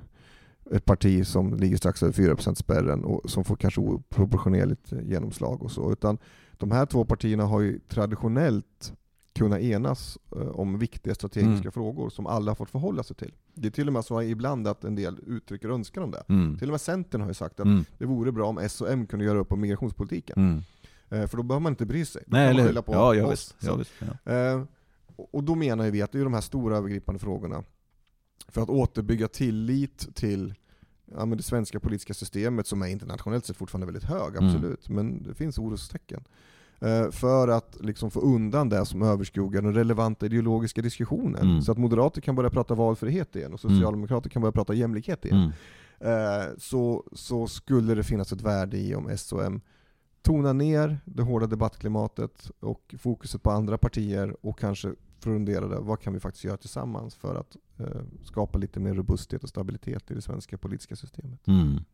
ett 0.71 0.85
parti 0.85 1.27
som 1.27 1.55
ligger 1.55 1.77
strax 1.77 2.03
över 2.03 2.13
4% 2.13 2.55
spärren 2.55 3.05
och 3.05 3.31
som 3.31 3.45
får 3.45 3.57
kanske 3.57 3.81
oproportionerligt 3.81 4.93
genomslag 4.93 5.63
och 5.63 5.71
så. 5.71 5.93
Utan 5.93 6.19
de 6.57 6.71
här 6.71 6.87
två 6.87 7.05
partierna 7.05 7.45
har 7.45 7.61
ju 7.61 7.79
traditionellt 7.89 8.93
kunnat 9.37 9.61
enas 9.61 10.19
eh, 10.37 10.49
om 10.49 10.79
viktiga 10.79 11.15
strategiska 11.15 11.61
Mm. 11.63 11.73
frågor 11.73 12.11
som 12.11 12.27
alla 12.27 12.51
har 12.51 12.57
fått 12.57 12.71
förhålla 12.71 13.03
sig 13.03 13.17
till. 13.17 13.33
Det 13.55 13.69
är 13.69 13.71
till 13.73 13.87
och 13.87 13.93
med 13.93 14.05
så 14.05 14.23
ibland 14.23 14.69
att 14.69 14.85
en 14.85 14.95
del 14.95 15.19
uttrycker 15.27 15.69
önskan 15.69 16.03
om 16.03 16.11
det. 16.11 16.23
Mm. 16.29 16.59
Till 16.59 16.69
och 16.69 16.73
med 16.73 16.81
Centern 16.81 17.21
har 17.21 17.29
ju 17.29 17.35
sagt 17.35 17.61
att 17.61 17.67
Mm. 17.67 17.85
det 17.99 18.05
vore 18.07 18.33
bra 18.33 18.47
om 18.49 18.59
S 18.59 18.81
och 18.81 18.91
M 18.93 19.07
kunde 19.07 19.25
göra 19.25 19.39
upp 19.39 19.53
om 19.53 19.61
migrationspolitiken. 19.61 20.37
Mm. 20.39 20.63
Eh, 21.23 21.29
För 21.29 21.37
då 21.37 21.43
behöver 21.43 21.63
man 21.63 21.73
inte 21.73 21.87
bry 21.87 22.05
sig. 22.05 22.23
Då 22.27 22.37
Nej, 22.37 22.49
kan 22.49 22.57
man 22.57 22.67
skylla 22.67 22.83
på 22.83 22.93
Ja, 22.93 23.15
ja, 23.15 23.25
oss. 23.27 23.33
visst. 23.33 23.49
Så 23.61 23.67
Ja, 23.67 23.75
visst. 23.77 23.93
Ja. 24.25 24.33
Eh, 24.33 24.63
och- 25.31 25.45
då 25.45 25.55
menar 25.55 25.91
vi 25.91 26.03
att 26.03 26.13
det 26.13 26.19
är 26.21 26.25
de 26.25 26.35
här 26.35 26.41
stora 26.41 26.77
övergripande 26.77 27.19
frågorna. 27.19 27.65
För 28.49 28.63
att 28.63 28.69
återbygga 28.71 29.29
tillit 29.29 30.09
till 30.15 30.55
ja, 31.17 31.27
men 31.27 31.37
det 31.39 31.43
svenska 31.45 31.81
politiska 31.81 32.15
systemet 32.15 32.67
som 32.67 32.83
är 32.83 32.87
internationellt 32.87 33.47
sett 33.47 33.57
fortfarande 33.57 33.87
väldigt 33.87 34.05
hög, 34.05 34.37
Mm. 34.37 34.47
absolut. 34.49 34.89
Men 34.89 35.23
det 35.23 35.35
finns 35.35 35.59
orostecken. 35.59 36.25
Eh, 36.81 37.11
för 37.11 37.49
att 37.49 37.77
liksom 37.81 38.11
få 38.11 38.21
undan 38.21 38.69
det 38.69 38.87
som 38.87 39.03
överskuggar 39.03 39.63
den 39.63 39.75
relevanta 39.75 40.27
ideologiska 40.27 40.83
diskussionen. 40.83 41.43
Mm. 41.43 41.63
Så 41.63 41.73
att 41.73 41.79
moderater 41.79 42.21
kan 42.21 42.35
börja 42.35 42.51
prata 42.51 42.75
valfrihet 42.75 43.37
igen 43.37 43.53
och 43.53 43.61
socialdemokrater 43.61 44.31
kan 44.31 44.43
börja 44.43 44.53
prata 44.53 44.75
jämlikhet 44.75 45.25
igen. 45.25 45.53
Mm. 46.01 46.41
Eh, 46.41 46.47
så, 46.59 47.05
så 47.13 47.47
skulle 47.47 47.95
det 47.95 48.03
finnas 48.03 48.33
ett 48.33 48.43
värde 48.43 48.79
i 48.79 48.95
om 48.95 49.09
S 49.09 49.33
och 49.33 49.45
M 49.45 49.61
tonar 50.23 50.55
ner 50.55 50.99
det 51.05 51.23
hårda 51.23 51.47
debattklimatet 51.47 52.51
och 52.61 52.95
fokuset 52.99 53.43
på 53.43 53.51
andra 53.51 53.79
partier 53.79 54.37
och 54.47 54.59
kanske 54.59 54.95
funderade 55.21 55.81
vad 55.81 56.01
kan 56.01 56.13
vi 56.13 56.21
faktiskt 56.21 56.45
göra 56.45 56.57
tillsammans 56.57 57.15
för 57.15 57.35
att 57.35 57.57
eh, 57.79 58.03
skapa 58.25 58.59
lite 58.59 58.81
mer 58.81 58.95
robusthet 58.95 59.43
och 59.43 59.49
stabilitet 59.49 60.11
i 60.11 60.15
det 60.15 60.23
svenska 60.23 60.59
politiska 60.59 60.97
systemet. 60.97 61.47
Mm. 61.47 61.85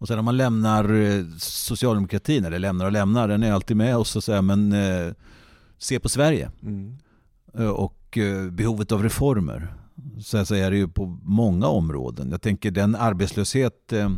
Och 0.00 0.08
sen 0.08 0.18
om 0.18 0.24
man 0.24 0.36
lämnar 0.36 0.92
eh, 0.92 1.24
socialdemokratin, 1.38 2.44
eller 2.44 2.58
lämnar 2.58 2.84
och 2.86 2.92
lämnar, 2.92 3.28
den 3.28 3.42
är 3.42 3.52
alltid 3.52 3.76
med 3.76 3.96
oss 3.96 4.16
och 4.16 4.34
här, 4.34 4.42
men 4.42 4.72
eh, 4.72 5.12
se 5.78 6.00
på 6.00 6.08
Sverige 6.08 6.50
Mm. 6.62 6.96
eh, 7.54 7.68
och 7.68 8.18
eh, 8.18 8.50
behovet 8.50 8.92
av 8.92 9.02
reformer. 9.02 9.74
Så, 10.20 10.44
så 10.44 10.54
är 10.54 10.70
det 10.70 10.76
ju 10.76 10.88
på 10.88 11.18
många 11.22 11.66
områden. 11.66 12.30
Jag 12.30 12.42
tänker 12.42 12.70
den 12.70 12.94
arbetslöshet 12.96 13.92
eh, 13.92 14.10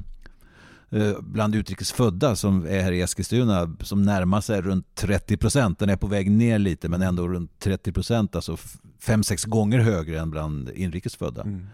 eh, 0.91 1.13
bland 1.21 1.55
utrikesfödda 1.55 2.37
som 2.37 2.67
är 2.67 2.81
här 2.83 2.93
i 2.93 3.01
Eskilstuna 3.01 3.77
som 3.81 4.03
närmar 4.03 4.41
sig 4.41 4.61
runt 4.63 4.95
30 4.95 5.37
procent. 5.37 5.79
Den 5.79 5.89
är 5.89 5.97
på 5.97 6.07
väg 6.07 6.31
ner 6.31 6.59
lite 6.59 6.89
men 6.89 7.03
ändå 7.03 7.29
runt 7.29 7.59
30 7.59 7.93
procent, 7.93 8.37
alltså 8.37 8.57
fem 9.01 9.23
sex 9.23 9.45
gånger 9.45 9.79
högre 9.79 10.21
än 10.21 10.31
bland 10.31 10.71
inrikesfödda. 10.71 11.43
Mm. 11.43 11.67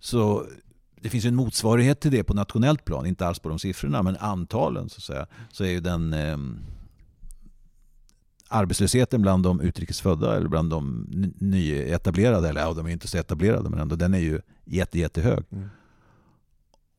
Så 0.00 0.44
det 1.00 1.08
finns 1.08 1.24
ju 1.24 1.28
en 1.28 1.34
motsvarighet 1.34 2.00
till 2.00 2.10
det 2.10 2.24
på 2.24 2.34
nationellt 2.34 2.84
plan, 2.84 3.06
inte 3.06 3.26
alls 3.26 3.38
på 3.38 3.48
de 3.48 3.58
siffrorna, 3.58 4.02
men 4.02 4.16
antalen 4.16 4.88
så 4.88 4.96
att 4.96 5.02
säga, 5.02 5.26
så 5.52 5.64
är 5.64 5.68
ju 5.68 5.80
den 5.80 6.12
eh, 6.12 6.36
arbetslösheten 8.48 9.22
bland 9.22 9.42
de 9.42 9.60
utrikesfödda 9.60 10.36
eller 10.36 10.48
bland 10.48 10.70
de 10.70 11.06
nyetablerade, 11.38 12.48
eller 12.48 12.60
ja, 12.60 12.72
de 12.72 12.86
är 12.86 12.90
inte 12.90 13.08
så 13.08 13.18
etablerade 13.18 13.70
men 13.70 13.78
ändå, 13.78 13.96
den 13.96 14.14
är 14.14 14.18
ju 14.18 14.40
jätte, 14.64 14.98
jättehög. 14.98 15.44
Mm. 15.50 15.68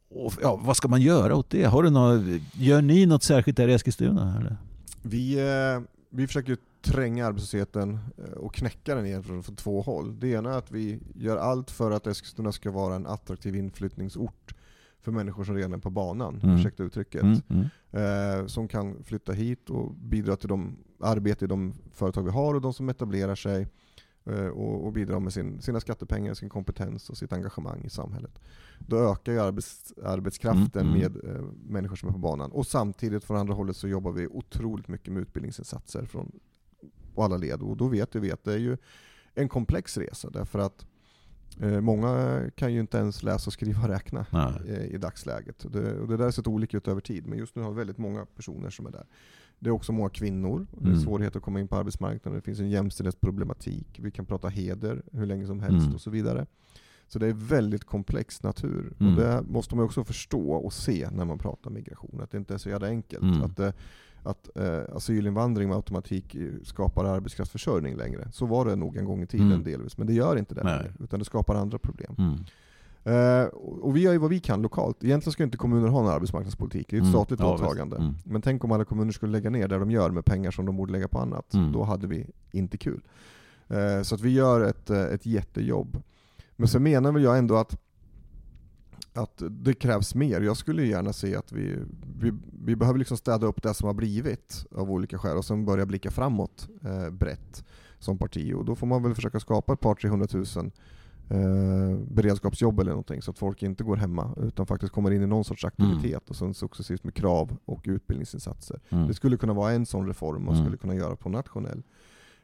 Och, 0.09 0.33
ja, 0.41 0.55
vad 0.55 0.77
ska 0.77 0.87
man 0.87 1.01
göra 1.01 1.35
åt 1.35 1.49
det? 1.49 1.63
Har 1.63 1.83
du 1.83 1.89
något, 1.89 2.41
gör 2.53 2.81
ni 2.81 3.05
något 3.05 3.23
särskilt 3.23 3.57
där 3.57 3.67
i 3.67 3.73
Eskilstuna? 3.73 4.37
Eller? 4.39 4.57
Vi, 5.01 5.39
eh, 5.39 5.81
vi 6.09 6.27
försöker 6.27 6.57
tränga 6.81 7.27
arbetslösheten 7.27 7.99
eh, 8.17 8.31
och 8.31 8.53
knäcka 8.53 8.95
den 8.95 9.05
egentligen 9.05 9.43
från 9.43 9.55
två 9.55 9.81
håll. 9.81 10.19
Det 10.19 10.27
ena 10.27 10.53
är 10.53 10.57
att 10.57 10.71
vi 10.71 10.99
gör 11.15 11.37
allt 11.37 11.71
för 11.71 11.91
att 11.91 12.07
Eskilstuna 12.07 12.51
ska 12.51 12.71
vara 12.71 12.95
en 12.95 13.07
attraktiv 13.07 13.55
inflyttningsort 13.55 14.55
för 15.01 15.11
människor 15.11 15.43
som 15.43 15.55
redan 15.55 15.73
är 15.73 15.77
på 15.77 15.89
banan, 15.89 16.39
mm. 16.43 16.55
ursäkta 16.55 16.83
uttrycket. 16.83 17.21
Mm, 17.21 17.41
mm. 17.49 17.69
Eh, 17.91 18.45
som 18.45 18.67
kan 18.67 19.03
flytta 19.03 19.33
hit 19.33 19.69
och 19.69 19.93
bidra 19.93 20.35
till 20.35 20.49
de 20.49 20.77
arbete 20.99 21.45
i 21.45 21.47
de 21.47 21.73
företag 21.93 22.23
vi 22.23 22.31
har 22.31 22.53
och 22.53 22.61
de 22.61 22.73
som 22.73 22.89
etablerar 22.89 23.35
sig 23.35 23.67
eh, 24.25 24.47
och, 24.47 24.85
och 24.85 24.93
bidra 24.93 25.19
med 25.19 25.33
sin, 25.33 25.61
sina 25.61 25.79
skattepengar, 25.79 26.33
sin 26.33 26.49
kompetens 26.49 27.09
och 27.09 27.17
sitt 27.17 27.33
engagemang 27.33 27.83
i 27.85 27.89
samhället. 27.89 28.39
Då 28.79 29.11
ökar 29.11 29.31
ju 29.31 29.39
arbets, 29.39 29.93
arbetskraften 30.03 30.87
mm, 30.87 30.95
mm. 30.95 30.99
med 30.99 31.35
eh, 31.35 31.41
människor 31.67 31.95
som 31.95 32.09
är 32.09 32.13
på 32.13 32.19
banan. 32.19 32.51
Och 32.51 32.67
samtidigt 32.67 33.23
från 33.23 33.37
andra 33.37 33.53
hållet 33.53 33.75
så 33.77 33.87
jobbar 33.87 34.11
vi 34.11 34.27
otroligt 34.27 34.87
mycket 34.87 35.13
med 35.13 35.21
utbildningsinsatser 35.21 36.05
från 36.05 36.31
på 37.21 37.25
alla 37.25 37.37
led. 37.37 37.61
Och 37.61 37.77
då 37.77 37.87
vet 37.87 38.15
vi 38.15 38.31
att 38.31 38.43
det 38.43 38.53
är 38.53 38.57
ju 38.57 38.77
en 39.35 39.49
komplex 39.49 39.97
resa 39.97 40.29
därför 40.29 40.59
att 40.59 40.85
eh, 41.61 41.81
Många 41.81 42.41
kan 42.55 42.73
ju 42.73 42.79
inte 42.79 42.97
ens 42.97 43.23
läsa, 43.23 43.49
och 43.49 43.53
skriva 43.53 43.81
och 43.81 43.89
räkna 43.89 44.25
eh, 44.67 44.85
i 44.85 44.97
dagsläget. 44.97 45.65
Det, 45.73 45.99
och 45.99 46.07
det 46.07 46.17
där 46.17 46.23
har 46.23 46.31
sett 46.31 46.47
olika 46.47 46.77
ut 46.77 46.87
över 46.87 47.01
tid, 47.01 47.27
men 47.27 47.37
just 47.37 47.55
nu 47.55 47.61
har 47.61 47.71
vi 47.71 47.77
väldigt 47.77 47.97
många 47.97 48.25
personer 48.25 48.69
som 48.69 48.85
är 48.85 48.91
där. 48.91 49.05
Det 49.59 49.69
är 49.69 49.71
också 49.71 49.91
många 49.91 50.09
kvinnor, 50.09 50.67
det 50.71 50.85
är 50.85 50.87
mm. 50.87 50.99
svårigheter 50.99 51.37
att 51.37 51.43
komma 51.43 51.59
in 51.59 51.67
på 51.67 51.75
arbetsmarknaden, 51.75 52.39
det 52.39 52.45
finns 52.45 52.59
en 52.59 52.69
jämställdhetsproblematik, 52.69 53.99
vi 54.03 54.11
kan 54.11 54.25
prata 54.25 54.47
heder 54.47 55.01
hur 55.11 55.25
länge 55.25 55.47
som 55.47 55.59
helst 55.59 55.83
mm. 55.83 55.95
och 55.95 56.01
så 56.01 56.09
vidare. 56.09 56.45
Så 57.07 57.19
det 57.19 57.27
är 57.27 57.33
väldigt 57.33 57.83
komplex 57.83 58.43
natur. 58.43 58.93
Mm. 58.99 59.13
Och 59.13 59.21
det 59.21 59.43
måste 59.47 59.75
man 59.75 59.85
också 59.85 60.03
förstå 60.03 60.53
och 60.53 60.73
se 60.73 61.09
när 61.11 61.25
man 61.25 61.37
pratar 61.37 61.71
migration, 61.71 62.21
att 62.21 62.31
det 62.31 62.37
inte 62.37 62.53
är 62.53 62.57
så 62.57 62.69
jävla 62.69 62.87
enkelt. 62.87 63.23
Mm. 63.23 63.41
Att 63.41 63.57
det, 63.57 63.73
att 64.23 64.57
eh, 64.57 64.95
asylinvandring 64.95 65.67
med 65.67 65.75
automatik 65.75 66.35
skapar 66.63 67.05
arbetskraftsförsörjning 67.05 67.95
längre. 67.95 68.27
Så 68.31 68.45
var 68.45 68.65
det 68.65 68.75
nog 68.75 68.97
en 68.97 69.05
gång 69.05 69.21
i 69.21 69.27
tiden 69.27 69.51
mm. 69.51 69.63
delvis, 69.63 69.97
men 69.97 70.07
det 70.07 70.13
gör 70.13 70.37
inte 70.37 70.55
det 70.55 70.63
längre, 70.63 70.93
utan 70.99 71.19
det 71.19 71.25
skapar 71.25 71.55
andra 71.55 71.77
problem. 71.77 72.15
Mm. 72.17 72.35
Eh, 73.03 73.45
och 73.81 73.95
vi 73.95 74.01
gör 74.01 74.11
ju 74.11 74.17
vad 74.17 74.29
vi 74.29 74.39
kan 74.39 74.61
lokalt. 74.61 75.03
Egentligen 75.03 75.31
ska 75.33 75.43
inte 75.43 75.57
kommuner 75.57 75.87
ha 75.87 76.01
någon 76.01 76.11
arbetsmarknadspolitik, 76.11 76.87
det 76.89 76.95
är 76.95 76.97
ett 76.97 77.03
mm. 77.03 77.13
statligt 77.13 77.39
ja, 77.39 77.55
åtagande. 77.55 77.97
Mm. 77.97 78.15
Men 78.23 78.41
tänk 78.41 78.63
om 78.63 78.71
alla 78.71 78.85
kommuner 78.85 79.11
skulle 79.11 79.31
lägga 79.31 79.49
ner 79.49 79.67
det 79.67 79.79
de 79.79 79.91
gör 79.91 80.09
med 80.09 80.25
pengar 80.25 80.51
som 80.51 80.65
de 80.65 80.77
borde 80.77 80.91
lägga 80.91 81.07
på 81.07 81.19
annat. 81.19 81.53
Mm. 81.53 81.71
Då 81.71 81.83
hade 81.83 82.07
vi 82.07 82.29
inte 82.51 82.77
kul. 82.77 83.01
Eh, 83.67 84.01
så 84.01 84.15
att 84.15 84.21
vi 84.21 84.29
gör 84.29 84.61
ett, 84.61 84.89
eh, 84.89 85.03
ett 85.03 85.25
jättejobb. 85.25 86.01
Men 86.55 86.67
sen 86.67 86.83
menar 86.83 87.11
väl 87.11 87.23
jag 87.23 87.37
ändå 87.37 87.55
att 87.55 87.81
att 89.13 89.43
det 89.49 89.73
krävs 89.73 90.15
mer. 90.15 90.41
Jag 90.41 90.57
skulle 90.57 90.85
gärna 90.85 91.13
se 91.13 91.35
att 91.35 91.51
vi, 91.51 91.77
vi, 92.19 92.33
vi 92.65 92.75
behöver 92.75 92.99
liksom 92.99 93.17
städa 93.17 93.47
upp 93.47 93.63
det 93.63 93.73
som 93.73 93.87
har 93.87 93.93
blivit 93.93 94.65
av 94.71 94.91
olika 94.91 95.17
skäl 95.17 95.37
och 95.37 95.45
sen 95.45 95.65
börja 95.65 95.85
blicka 95.85 96.11
framåt 96.11 96.69
eh, 96.83 97.09
brett 97.09 97.63
som 97.99 98.17
parti. 98.17 98.53
Och 98.55 98.65
då 98.65 98.75
får 98.75 98.87
man 98.87 99.03
väl 99.03 99.15
försöka 99.15 99.39
skapa 99.39 99.73
ett 99.73 99.79
par 99.79 99.95
300 99.95 100.27
000 100.33 100.45
eh, 101.29 101.97
beredskapsjobb 102.07 102.79
eller 102.79 102.91
någonting 102.91 103.21
så 103.21 103.31
att 103.31 103.37
folk 103.37 103.63
inte 103.63 103.83
går 103.83 103.95
hemma 103.95 104.33
utan 104.37 104.65
faktiskt 104.65 104.93
kommer 104.93 105.11
in 105.11 105.21
i 105.21 105.27
någon 105.27 105.43
sorts 105.43 105.65
aktivitet 105.65 106.05
mm. 106.05 106.21
och 106.27 106.35
sen 106.35 106.53
successivt 106.53 107.03
med 107.03 107.13
krav 107.13 107.57
och 107.65 107.81
utbildningsinsatser. 107.85 108.79
Mm. 108.89 109.07
Det 109.07 109.13
skulle 109.13 109.37
kunna 109.37 109.53
vara 109.53 109.71
en 109.71 109.85
sån 109.85 110.07
reform 110.07 110.45
man 110.45 110.53
mm. 110.53 110.65
skulle 110.65 110.77
kunna 110.77 110.95
göra 110.95 111.15
på 111.15 111.29
nationell 111.29 111.83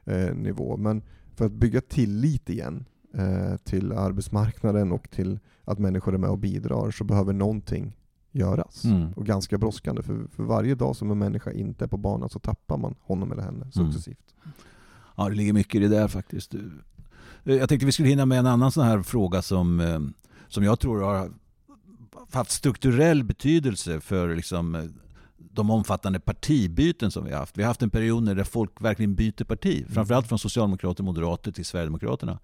eh, 0.05 0.35
nivå. 0.35 0.77
Men 0.77 1.03
för 1.35 1.45
att 1.45 1.51
bygga 1.51 1.81
tillit 1.81 2.49
igen 2.49 2.85
till 3.63 3.91
arbetsmarknaden 3.91 4.91
och 4.91 5.09
till 5.09 5.39
att 5.65 5.79
människor 5.79 6.13
är 6.13 6.17
med 6.17 6.29
och 6.29 6.37
bidrar 6.37 6.91
så 6.91 7.03
behöver 7.03 7.33
någonting 7.33 7.97
göras. 8.31 8.83
Mm. 8.83 9.13
Och 9.13 9.25
ganska 9.25 9.57
brådskande, 9.57 10.01
för, 10.03 10.27
för 10.35 10.43
varje 10.43 10.75
dag 10.75 10.95
som 10.95 11.11
en 11.11 11.17
människa 11.17 11.51
inte 11.51 11.85
är 11.85 11.87
på 11.87 11.97
banan 11.97 12.29
så 12.29 12.39
tappar 12.39 12.77
man 12.77 12.95
honom 13.01 13.31
eller 13.31 13.43
henne 13.43 13.57
mm. 13.57 13.71
successivt. 13.71 14.35
Mm. 14.43 14.55
Ja, 15.15 15.29
det 15.29 15.35
ligger 15.35 15.53
mycket 15.53 15.75
i 15.75 15.79
det 15.79 15.87
där 15.87 16.07
faktiskt. 16.07 16.55
Jag 17.43 17.69
tänkte 17.69 17.85
vi 17.85 17.91
skulle 17.91 18.09
hinna 18.09 18.25
med 18.25 18.39
en 18.39 18.45
annan 18.45 18.71
sån 18.71 18.85
här 18.85 19.03
fråga 19.03 19.41
som, 19.41 19.79
eh, 19.79 19.99
som 20.47 20.63
jag 20.63 20.79
tror 20.79 21.01
har 21.01 21.31
haft 22.31 22.51
strukturell 22.51 23.23
betydelse 23.23 23.99
för 23.99 24.35
liksom 24.35 24.75
eh, 24.75 24.83
de 25.37 25.69
omfattande 25.69 26.19
partibyten 26.19 27.11
som 27.11 27.25
vi 27.25 27.31
har 27.31 27.39
haft. 27.39 27.57
Vi 27.57 27.61
har 27.61 27.67
haft 27.67 27.81
en 27.81 27.89
period 27.89 28.25
där 28.35 28.43
folk 28.43 28.81
verkligen 28.81 29.15
byter 29.15 29.43
parti. 29.43 29.77
Mm. 29.77 29.91
Framförallt 29.91 30.27
från 30.27 30.39
socialdemokrater 30.39 31.01
och 31.01 31.05
moderater 31.05 31.51
till 31.51 31.65
Sverigedemokraterna. 31.65 32.39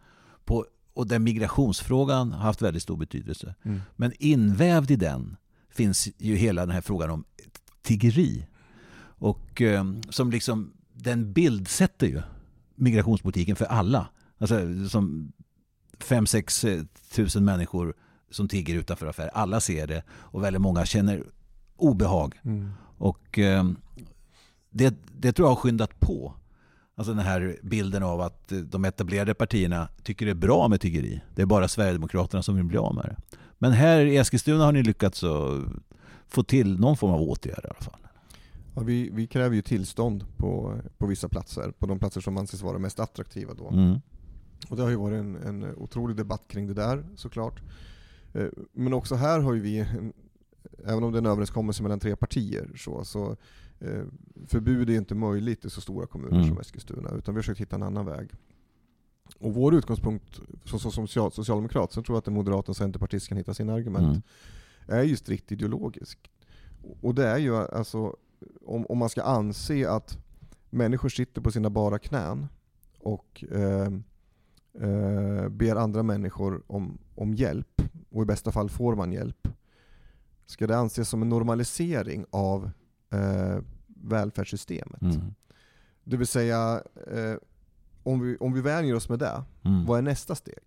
På, 0.45 0.65
och 0.93 1.07
där 1.07 1.19
migrationsfrågan 1.19 2.31
har 2.31 2.39
haft 2.39 2.61
väldigt 2.61 2.83
stor 2.83 2.97
betydelse. 2.97 3.55
Mm. 3.63 3.81
Men 3.95 4.13
invävd 4.19 4.91
i 4.91 4.95
den 4.95 5.37
finns 5.69 6.09
ju 6.17 6.35
hela 6.35 6.61
den 6.61 6.75
här 6.75 6.81
frågan 6.81 7.09
om 7.09 7.23
tiggeri. 7.81 8.47
Och 9.03 9.61
eh, 9.61 9.85
som 10.09 10.31
liksom, 10.31 10.73
den 10.93 11.33
bildsätter 11.33 12.07
ju 12.07 12.21
migrationspolitiken 12.75 13.55
för 13.55 13.65
alla. 13.65 14.07
Alltså 14.37 14.89
som 14.89 15.31
5-6 15.99 16.67
eh, 16.69 16.83
tusen 17.11 17.45
människor 17.45 17.93
som 18.29 18.47
tigger 18.47 18.75
utanför 18.75 19.07
affärer. 19.07 19.31
Alla 19.33 19.59
ser 19.59 19.87
det 19.87 20.03
och 20.09 20.43
väldigt 20.43 20.61
många 20.61 20.85
känner 20.85 21.23
obehag. 21.75 22.39
Mm. 22.43 22.71
Och 22.97 23.39
eh, 23.39 23.63
det, 24.69 24.95
det 25.13 25.33
tror 25.33 25.47
jag 25.47 25.51
har 25.51 25.61
skyndat 25.61 25.99
på. 25.99 26.33
Alltså 26.95 27.13
den 27.13 27.25
här 27.25 27.57
bilden 27.63 28.03
av 28.03 28.21
att 28.21 28.51
de 28.65 28.85
etablerade 28.85 29.33
partierna 29.33 29.87
tycker 30.03 30.25
det 30.25 30.31
är 30.31 30.35
bra 30.35 30.67
med 30.67 30.81
tiggeri. 30.81 31.21
Det 31.35 31.41
är 31.41 31.45
bara 31.45 31.67
Sverigedemokraterna 31.67 32.43
som 32.43 32.55
vill 32.55 32.65
bli 32.65 32.77
av 32.77 32.95
med 32.95 33.05
det. 33.05 33.37
Men 33.57 33.71
här 33.71 33.99
i 34.05 34.17
Eskilstuna 34.17 34.65
har 34.65 34.71
ni 34.71 34.83
lyckats 34.83 35.23
få 36.27 36.43
till 36.43 36.79
någon 36.79 36.97
form 36.97 37.11
av 37.11 37.21
åtgärd 37.21 37.63
i 37.63 37.67
alla 37.67 37.81
fall. 37.81 37.99
Ja, 38.75 38.81
vi, 38.81 39.09
vi 39.13 39.27
kräver 39.27 39.55
ju 39.55 39.61
tillstånd 39.61 40.25
på, 40.37 40.81
på 40.97 41.07
vissa 41.07 41.29
platser, 41.29 41.71
på 41.71 41.85
de 41.85 41.99
platser 41.99 42.21
som 42.21 42.37
anses 42.37 42.61
vara 42.61 42.79
mest 42.79 42.99
attraktiva 42.99 43.53
då. 43.53 43.69
Mm. 43.69 43.99
Och 44.69 44.77
det 44.77 44.83
har 44.83 44.89
ju 44.89 44.95
varit 44.95 45.19
en, 45.19 45.35
en 45.35 45.75
otrolig 45.75 46.17
debatt 46.17 46.43
kring 46.47 46.67
det 46.67 46.73
där 46.73 47.05
såklart. 47.15 47.61
Eh, 48.33 48.47
men 48.73 48.93
också 48.93 49.15
här 49.15 49.39
har 49.39 49.53
ju 49.53 49.61
vi, 49.61 49.79
en, 49.79 50.13
även 50.85 51.03
om 51.03 51.11
det 51.11 51.17
är 51.17 51.21
en 51.21 51.25
överenskommelse 51.25 51.83
mellan 51.83 51.99
tre 51.99 52.15
partier, 52.15 52.71
så, 52.75 53.03
så 53.03 53.35
eh, 53.79 54.03
förbud 54.47 54.89
är 54.89 54.97
inte 54.97 55.15
möjligt 55.15 55.65
i 55.65 55.69
så 55.69 55.81
stora 55.81 56.05
kommuner 56.05 56.37
mm. 56.37 56.47
som 56.47 56.59
Eskilstuna, 56.59 57.09
utan 57.09 57.33
vi 57.33 57.37
har 57.37 57.41
försökt 57.41 57.61
hitta 57.61 57.75
en 57.75 57.83
annan 57.83 58.05
väg. 58.05 58.31
Och 59.39 59.53
vår 59.53 59.75
utgångspunkt 59.75 60.39
som, 60.65 60.79
som 60.79 61.07
socialdemokrat, 61.07 61.91
sen 61.91 62.03
tror 62.03 62.15
jag 62.15 62.19
att 62.19 62.27
en 62.27 62.33
moderat 62.33 62.69
och 62.69 62.75
centerpartist 62.75 63.27
kan 63.27 63.37
hitta 63.37 63.53
sina 63.53 63.73
argument, 63.73 64.25
mm. 64.87 64.99
är 64.99 65.03
ju 65.03 65.15
strikt 65.15 65.51
ideologisk. 65.51 66.31
Och 67.01 67.15
det 67.15 67.27
är 67.27 67.37
ju 67.37 67.55
alltså, 67.55 68.15
om, 68.65 68.85
om 68.85 68.97
man 68.97 69.09
ska 69.09 69.23
anse 69.23 69.89
att 69.89 70.17
människor 70.69 71.09
sitter 71.09 71.41
på 71.41 71.51
sina 71.51 71.69
bara 71.69 71.99
knän 71.99 72.47
och 72.99 73.43
eh, 73.51 73.87
eh, 74.89 75.49
ber 75.49 75.75
andra 75.75 76.03
människor 76.03 76.63
om, 76.67 76.97
om 77.15 77.33
hjälp, 77.33 77.81
och 78.09 78.23
i 78.23 78.25
bästa 78.25 78.51
fall 78.51 78.69
får 78.69 78.95
man 78.95 79.11
hjälp, 79.11 79.47
ska 80.45 80.67
det 80.67 80.77
anses 80.77 81.09
som 81.09 81.21
en 81.21 81.29
normalisering 81.29 82.25
av 82.29 82.71
eh, 83.11 83.59
välfärdssystemet. 83.87 85.01
Mm. 85.01 85.33
Det 86.03 86.17
vill 86.17 86.27
säga, 86.27 86.83
eh, 87.11 87.35
om, 88.03 88.19
vi, 88.19 88.37
om 88.37 88.53
vi 88.53 88.61
vänjer 88.61 88.95
oss 88.95 89.09
med 89.09 89.19
det, 89.19 89.43
mm. 89.63 89.85
vad 89.85 89.97
är 89.97 90.01
nästa 90.01 90.35
steg? 90.35 90.59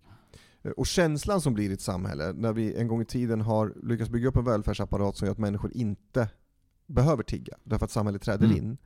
Eh, 0.63 0.71
och 0.71 0.87
känslan 0.87 1.41
som 1.41 1.53
blir 1.53 1.69
i 1.69 1.73
ett 1.73 1.81
samhälle, 1.81 2.33
när 2.33 2.53
vi 2.53 2.75
en 2.75 2.87
gång 2.87 3.01
i 3.01 3.05
tiden 3.05 3.41
har 3.41 3.73
lyckats 3.83 4.09
bygga 4.09 4.27
upp 4.27 4.37
en 4.37 4.45
välfärdsapparat 4.45 5.17
som 5.17 5.25
gör 5.25 5.31
att 5.31 5.37
människor 5.37 5.71
inte 5.73 6.29
behöver 6.87 7.23
tigga, 7.23 7.57
därför 7.63 7.85
att 7.85 7.91
samhället 7.91 8.21
träder 8.21 8.45
mm. 8.45 8.57
in. 8.57 8.77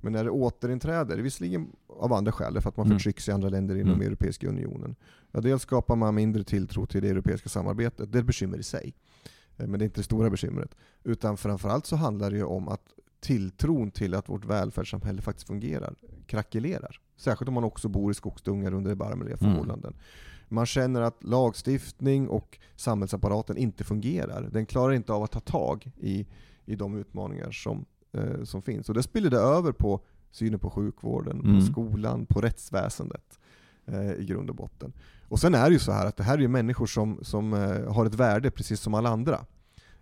Men 0.00 0.12
när 0.12 0.24
det 0.24 0.30
återinträder, 0.30 1.18
visserligen 1.18 1.72
av 1.88 2.12
andra 2.12 2.32
skäl, 2.32 2.60
för 2.60 2.68
att 2.68 2.76
man 2.76 2.86
mm. 2.86 2.98
förtrycks 2.98 3.28
i 3.28 3.32
andra 3.32 3.48
länder 3.48 3.74
inom 3.74 3.94
mm. 3.94 4.06
Europeiska 4.06 4.48
unionen. 4.48 4.96
Ja, 5.32 5.40
dels 5.40 5.62
skapar 5.62 5.96
man 5.96 6.14
mindre 6.14 6.44
tilltro 6.44 6.86
till 6.86 7.02
det 7.02 7.08
europeiska 7.08 7.48
samarbetet, 7.48 8.12
det 8.12 8.18
är 8.18 8.20
ett 8.20 8.26
bekymmer 8.26 8.58
i 8.58 8.62
sig. 8.62 8.94
Eh, 9.56 9.66
men 9.66 9.78
det 9.78 9.82
är 9.82 9.86
inte 9.86 10.00
det 10.00 10.04
stora 10.04 10.30
bekymret. 10.30 10.74
Utan 11.04 11.36
framförallt 11.36 11.86
så 11.86 11.96
handlar 11.96 12.30
det 12.30 12.36
ju 12.36 12.44
om 12.44 12.68
att 12.68 12.94
tilltron 13.20 13.90
till 13.90 14.14
att 14.14 14.28
vårt 14.28 14.44
välfärdssamhälle 14.44 15.22
faktiskt 15.22 15.46
fungerar 15.46 15.94
krackelerar. 16.26 17.00
Särskilt 17.16 17.48
om 17.48 17.54
man 17.54 17.64
också 17.64 17.88
bor 17.88 18.10
i 18.10 18.14
skogsdungar 18.14 18.74
under 18.74 18.90
erbarmliga 18.90 19.36
mm. 19.36 19.38
förhållanden. 19.38 19.92
Mm. 19.92 20.02
Man 20.48 20.66
känner 20.66 21.00
att 21.00 21.24
lagstiftning 21.24 22.28
och 22.28 22.58
samhällsapparaten 22.76 23.56
inte 23.56 23.84
fungerar. 23.84 24.48
Den 24.52 24.66
klarar 24.66 24.92
inte 24.92 25.12
av 25.12 25.22
att 25.22 25.30
ta 25.30 25.40
tag 25.40 25.90
i, 25.96 26.26
i 26.64 26.76
de 26.76 26.96
utmaningar 26.96 27.50
som, 27.50 27.84
eh, 28.12 28.42
som 28.44 28.62
finns. 28.62 28.88
Och 28.88 28.94
det 28.94 29.02
spiller 29.02 29.30
det 29.30 29.38
över 29.38 29.72
på 29.72 30.00
synen 30.30 30.58
på 30.58 30.70
sjukvården, 30.70 31.40
mm. 31.40 31.58
på 31.58 31.66
skolan, 31.66 32.26
på 32.26 32.40
rättsväsendet 32.40 33.38
eh, 33.86 34.12
i 34.12 34.24
grund 34.24 34.50
och 34.50 34.56
botten. 34.56 34.92
Och 35.28 35.40
sen 35.40 35.54
är 35.54 35.64
det 35.68 35.72
ju 35.72 35.78
så 35.78 35.92
här 35.92 36.06
att 36.06 36.16
det 36.16 36.22
här 36.22 36.34
är 36.34 36.42
ju 36.42 36.48
människor 36.48 36.86
som, 36.86 37.18
som 37.22 37.52
eh, 37.54 37.92
har 37.94 38.06
ett 38.06 38.14
värde 38.14 38.50
precis 38.50 38.80
som 38.80 38.94
alla 38.94 39.08
andra. 39.08 39.40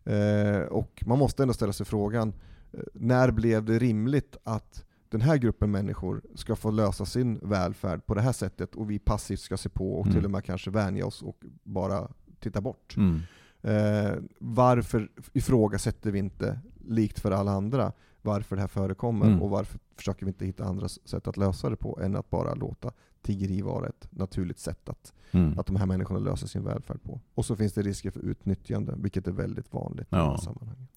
Eh, 0.04 0.60
och 0.60 1.02
man 1.06 1.18
måste 1.18 1.42
ändå 1.42 1.54
ställa 1.54 1.72
sig 1.72 1.86
frågan, 1.86 2.32
eh, 2.72 2.80
när 2.94 3.30
blev 3.30 3.64
det 3.64 3.78
rimligt 3.78 4.36
att 4.44 4.84
den 5.08 5.20
här 5.20 5.36
gruppen 5.36 5.70
människor 5.70 6.22
ska 6.34 6.56
få 6.56 6.70
lösa 6.70 7.04
sin 7.06 7.38
välfärd 7.42 8.06
på 8.06 8.14
det 8.14 8.20
här 8.20 8.32
sättet 8.32 8.74
och 8.74 8.90
vi 8.90 8.98
passivt 8.98 9.40
ska 9.40 9.56
se 9.56 9.68
på 9.68 9.94
och 9.94 10.06
Mm. 10.06 10.16
till 10.16 10.24
och 10.24 10.30
med 10.30 10.44
kanske 10.44 10.70
vänja 10.70 11.06
oss 11.06 11.22
och 11.22 11.36
bara 11.62 12.08
titta 12.40 12.60
bort. 12.60 12.96
Mm. 12.96 13.20
Eh, 13.62 14.12
varför 14.38 15.08
ifrågasätter 15.32 16.10
vi 16.10 16.18
inte, 16.18 16.58
likt 16.88 17.20
för 17.20 17.30
alla 17.30 17.50
andra, 17.52 17.92
varför 18.22 18.56
det 18.56 18.62
här 18.62 18.68
förekommer 18.68 19.26
Mm. 19.26 19.42
och 19.42 19.50
varför 19.50 19.78
försöker 19.96 20.26
vi 20.26 20.30
inte 20.30 20.46
hitta 20.46 20.64
andra 20.64 20.88
sätt 20.88 21.28
att 21.28 21.36
lösa 21.36 21.70
det 21.70 21.76
på 21.76 21.98
än 22.02 22.16
att 22.16 22.30
bara 22.30 22.54
låta 22.54 22.92
tiggeri 23.22 23.62
vara 23.62 23.88
ett 23.88 24.08
naturligt 24.10 24.58
sätt 24.58 24.88
att, 24.88 25.12
Mm. 25.34 25.58
att 25.58 25.66
de 25.66 25.76
här 25.76 25.86
människorna 25.86 26.20
löser 26.20 26.46
sin 26.46 26.64
välfärd 26.64 27.02
på. 27.02 27.20
Och 27.34 27.46
så 27.46 27.56
finns 27.56 27.72
det 27.72 27.82
risker 27.82 28.10
för 28.10 28.20
utnyttjande, 28.20 28.94
vilket 28.96 29.26
är 29.28 29.32
väldigt 29.32 29.72
vanligt 29.72 30.06
i 30.06 30.06
Ja. 30.10 30.18
de 30.18 30.30
här 30.30 30.36
sammanhangen. 30.36 30.88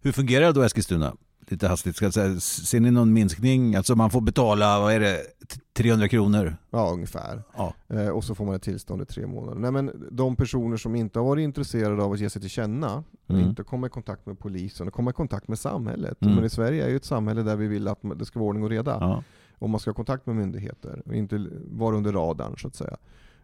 Hur 0.00 0.12
fungerar 0.12 0.52
då 0.52 0.62
Eskilstuna? 0.62 1.16
Lite 1.48 1.68
hastigt 1.68 1.96
ska 1.96 2.06
jag 2.06 2.14
säga. 2.14 2.40
Ser 2.40 2.80
ni 2.80 2.90
någon 2.90 3.12
minskning? 3.12 3.74
Alltså 3.74 3.94
man 3.96 4.10
får 4.10 4.20
betala, 4.20 4.80
vad 4.80 4.92
är 4.92 5.00
det, 5.00 5.16
T- 5.48 5.60
300 5.72 6.08
kronor? 6.08 6.56
Ja, 6.70 6.90
ungefär. 6.92 7.42
Ja. 7.56 7.74
Eh, 7.88 8.08
och 8.08 8.24
så 8.24 8.34
får 8.34 8.44
man 8.46 8.54
ett 8.54 8.62
tillstånd 8.62 9.02
i 9.02 9.04
tre 9.04 9.26
månader. 9.26 9.60
Nej, 9.60 9.70
men 9.70 10.08
de 10.10 10.36
personer 10.36 10.76
som 10.76 10.94
inte 10.94 11.18
har 11.18 11.26
varit 11.26 11.42
intresserade 11.42 12.02
av 12.02 12.12
att 12.12 12.20
ge 12.20 12.30
sig 12.30 12.40
till 12.42 12.50
känna, 12.50 13.04
Mm. 13.28 13.48
inte 13.48 13.62
komma 13.62 13.86
i 13.86 13.90
kontakt 13.90 14.26
med 14.26 14.38
polisen 14.38 14.88
och 14.88 14.94
komma 14.94 15.10
i 15.10 15.14
kontakt 15.14 15.48
med 15.48 15.58
samhället. 15.58 16.22
Mm. 16.22 16.34
Men 16.34 16.44
i 16.44 16.50
Sverige 16.50 16.84
är 16.84 16.88
ju 16.88 16.96
ett 16.96 17.04
samhälle 17.04 17.42
där 17.42 17.56
vi 17.56 17.66
vill 17.66 17.88
att 17.88 17.98
det 18.16 18.24
ska 18.24 18.38
vara 18.38 18.48
ordning 18.48 18.64
och 18.64 18.70
reda. 18.70 18.96
Ja. 19.00 19.22
Om 19.62 19.70
man 19.70 19.80
ska 19.80 19.90
ha 19.90 19.94
kontakt 19.94 20.26
med 20.26 20.36
myndigheter 20.36 21.02
och 21.06 21.14
inte 21.14 21.46
vara 21.70 21.96
under 21.96 22.12
radarn 22.12 22.58
så 22.58 22.68
att 22.68 22.74
säga. 22.74 22.96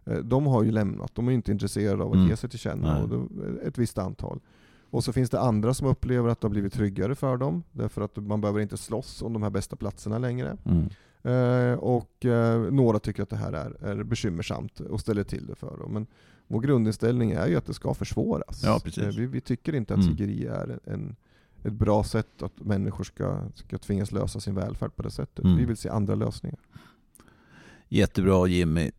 Eh, 0.05 0.17
De 0.19 0.47
har 0.47 0.63
ju 0.63 0.71
lämnat, 0.71 1.15
de 1.15 1.29
är 1.29 1.33
inte 1.33 1.53
intresserade 1.53 2.03
av 2.03 2.09
att 2.11 2.15
Mm. 2.17 2.29
ge 2.29 2.37
sig 2.37 2.51
till 2.51 2.59
känna. 2.59 3.03
Och 3.03 3.09
då, 3.09 3.29
ett 3.65 3.79
visst 3.79 3.99
antal. 3.99 4.41
Och 4.91 5.05
så 5.05 5.13
finns 5.13 5.31
det 5.31 5.41
andra 5.41 5.75
som 5.75 5.87
upplever 5.87 6.29
att 6.29 6.41
det 6.41 6.45
har 6.45 6.51
blivit 6.51 6.73
tryggare 6.73 7.15
för 7.15 7.37
dem, 7.37 7.63
därför 7.73 8.03
att 8.03 8.17
man 8.17 8.41
behöver 8.41 8.61
inte 8.61 8.77
slåss 8.77 9.23
om 9.23 9.33
de 9.33 9.43
här 9.43 9.51
bästa 9.51 9.77
platserna 9.77 10.19
längre. 10.19 10.57
Mm. 10.65 10.89
Eh, 11.23 11.79
och 11.79 12.25
eh, 12.25 12.61
några 12.73 12.99
tycker 12.99 13.23
att 13.23 13.31
det 13.31 13.37
här 13.37 13.53
är, 13.53 13.85
är 13.85 14.03
bekymmersamt 14.03 14.81
och 14.81 15.01
ställer 15.01 15.25
till 15.25 15.47
det 15.47 15.55
för 15.55 15.77
dem. 15.79 15.93
Men 15.93 16.07
vår 16.47 16.61
grundinställning 16.61 17.31
är 17.33 17.47
ju 17.47 17.57
att 17.57 17.67
det 17.67 17.75
ska 17.75 17.95
försvåras. 17.95 18.63
Ja. 18.65 18.81
Eh, 19.03 19.09
vi, 19.17 19.27
vi 19.27 19.41
tycker 19.41 19.75
inte 19.75 19.95
att 19.95 20.01
Mm. 20.01 20.17
tiggeri 20.17 20.47
är 20.47 20.79
en, 20.85 21.17
ett 21.63 21.73
bra 21.73 22.05
sätt 22.05 22.43
att 22.43 22.61
människor 22.61 23.05
ska, 23.05 23.41
ska 23.55 23.79
tvingas 23.79 24.13
lösa 24.13 24.41
sin 24.41 24.55
välfärd 24.55 24.97
på 24.97 25.03
det 25.03 25.11
sättet. 25.11 25.45
Mm. 25.45 25.57
Vi 25.57 25.65
vill 25.65 25.77
se 25.77 25.89
andra 25.89 26.15
lösningar. 26.15 26.59
Jättebra 27.89 28.47
Jimmy. 28.47 28.91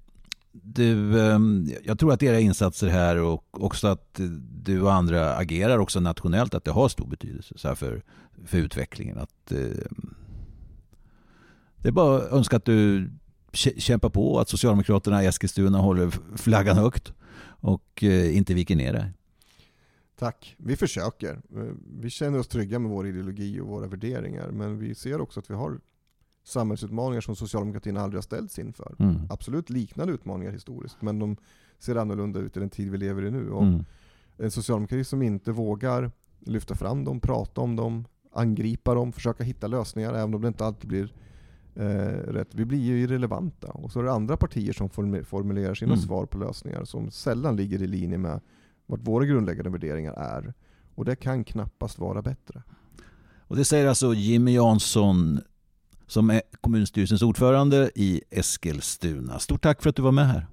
Du, 0.51 1.21
ehm, 1.21 1.67
jag 1.83 1.99
tror 1.99 2.13
att 2.13 2.23
era 2.23 2.39
insatser 2.39 2.87
här 2.87 3.15
och 3.17 3.63
också 3.63 3.87
att 3.87 4.19
du 4.63 4.81
och 4.81 4.93
andra 4.93 5.35
agerar 5.35 5.77
också 5.77 5.99
nationellt, 5.99 6.53
att 6.53 6.63
det 6.63 6.71
har 6.71 6.89
stor 6.89 7.07
betydelse 7.07 7.57
så 7.57 7.67
här 7.67 7.75
för, 7.75 8.03
för 8.45 8.57
utvecklingen. 8.57 9.17
Att, 9.17 9.51
ehm, 9.51 10.15
det 11.77 11.87
är 11.87 11.91
bara 11.91 12.17
att 12.17 12.31
önska 12.31 12.57
att 12.57 12.65
du 12.65 13.09
kä- 13.51 13.79
kämpar 13.79 14.09
på, 14.09 14.39
att 14.39 14.49
Socialdemokraterna 14.49 15.23
i 15.23 15.27
Eskilstuna 15.27 15.77
håller 15.77 16.37
flaggan 16.37 16.77
högt 16.77 17.13
och 17.61 18.03
eh, 18.03 18.37
inte 18.37 18.53
viker 18.53 18.75
ner 18.75 18.93
dig. 18.93 19.13
Tack. 20.19 20.55
Vi 20.57 20.75
försöker. 20.75 21.33
Eh, 21.55 21.63
Vi 21.99 22.09
känner 22.09 22.39
oss 22.39 22.47
trygga 22.47 22.79
med 22.79 22.91
vår 22.91 23.07
ideologi 23.07 23.59
och 23.59 23.67
våra 23.67 23.87
värderingar, 23.87 24.51
men 24.51 24.79
vi 24.79 24.95
ser 24.95 25.21
också 25.21 25.39
att 25.39 25.49
vi 25.49 25.53
har 25.53 25.79
samhällsutmaningar 26.43 27.21
som 27.21 27.35
socialdemokratin 27.35 27.97
aldrig 27.97 28.17
har 28.17 28.21
ställts 28.21 28.59
inför. 28.59 28.95
Mm. 28.99 29.15
Absolut 29.29 29.69
liknande 29.69 30.13
utmaningar 30.13 30.51
historiskt, 30.51 31.01
men 31.01 31.19
de 31.19 31.35
ser 31.79 31.95
annorlunda 31.95 32.39
ut 32.39 32.57
i 32.57 32.59
den 32.59 32.69
tid 32.69 32.91
vi 32.91 32.97
lever 32.97 33.25
i 33.25 33.31
nu. 33.31 33.49
Och 33.51 33.63
Mm. 33.63 33.85
En 34.37 34.51
socialdemokrati 34.51 35.03
som 35.03 35.21
inte 35.21 35.51
vågar 35.51 36.11
lyfta 36.39 36.75
fram 36.75 37.03
dem, 37.03 37.19
prata 37.19 37.61
om 37.61 37.75
dem, 37.75 38.05
angripa 38.33 38.93
dem, 38.95 39.11
försöka 39.11 39.43
hitta 39.43 39.67
lösningar, 39.67 40.13
även 40.13 40.33
om 40.33 40.41
det 40.41 40.47
inte 40.47 40.65
alltid 40.65 40.87
blir 40.89 41.13
eh, 41.75 41.83
rätt. 42.33 42.55
Vi 42.55 42.65
blir 42.65 42.79
ju 42.79 42.99
irrelevanta. 43.01 43.67
Och 43.67 43.91
så 43.91 43.99
är 43.99 44.03
det 44.03 44.11
andra 44.11 44.37
partier 44.37 44.73
som 44.73 44.89
form- 44.89 45.23
formulerar 45.23 45.73
sina 45.75 45.93
Mm. 45.93 46.01
svar 46.05 46.25
på 46.25 46.37
lösningar 46.37 46.83
som 46.83 47.11
sällan 47.11 47.55
ligger 47.55 47.81
i 47.81 47.87
linje 47.87 48.17
med 48.17 48.39
vad 48.89 49.05
våra 49.05 49.25
grundläggande 49.25 49.69
värderingar 49.69 50.13
är. 50.13 50.53
Och 50.95 51.05
det 51.05 51.15
kan 51.15 51.43
knappast 51.43 51.99
vara 51.99 52.21
bättre. 52.21 52.63
Och 53.39 53.55
det 53.55 53.65
säger 53.65 53.87
alltså 53.87 54.13
Jimmy 54.13 54.53
Jansson 54.53 55.39
som 56.07 56.29
är 56.29 56.41
kommunstyrelsens 56.61 57.21
ordförande 57.21 57.91
i 57.95 58.21
Eskilstuna. 58.29 59.39
Stort 59.39 59.61
tack 59.61 59.81
för 59.81 59.89
att 59.89 59.95
du 59.95 60.01
var 60.01 60.11
med 60.11 60.27
här. 60.27 60.47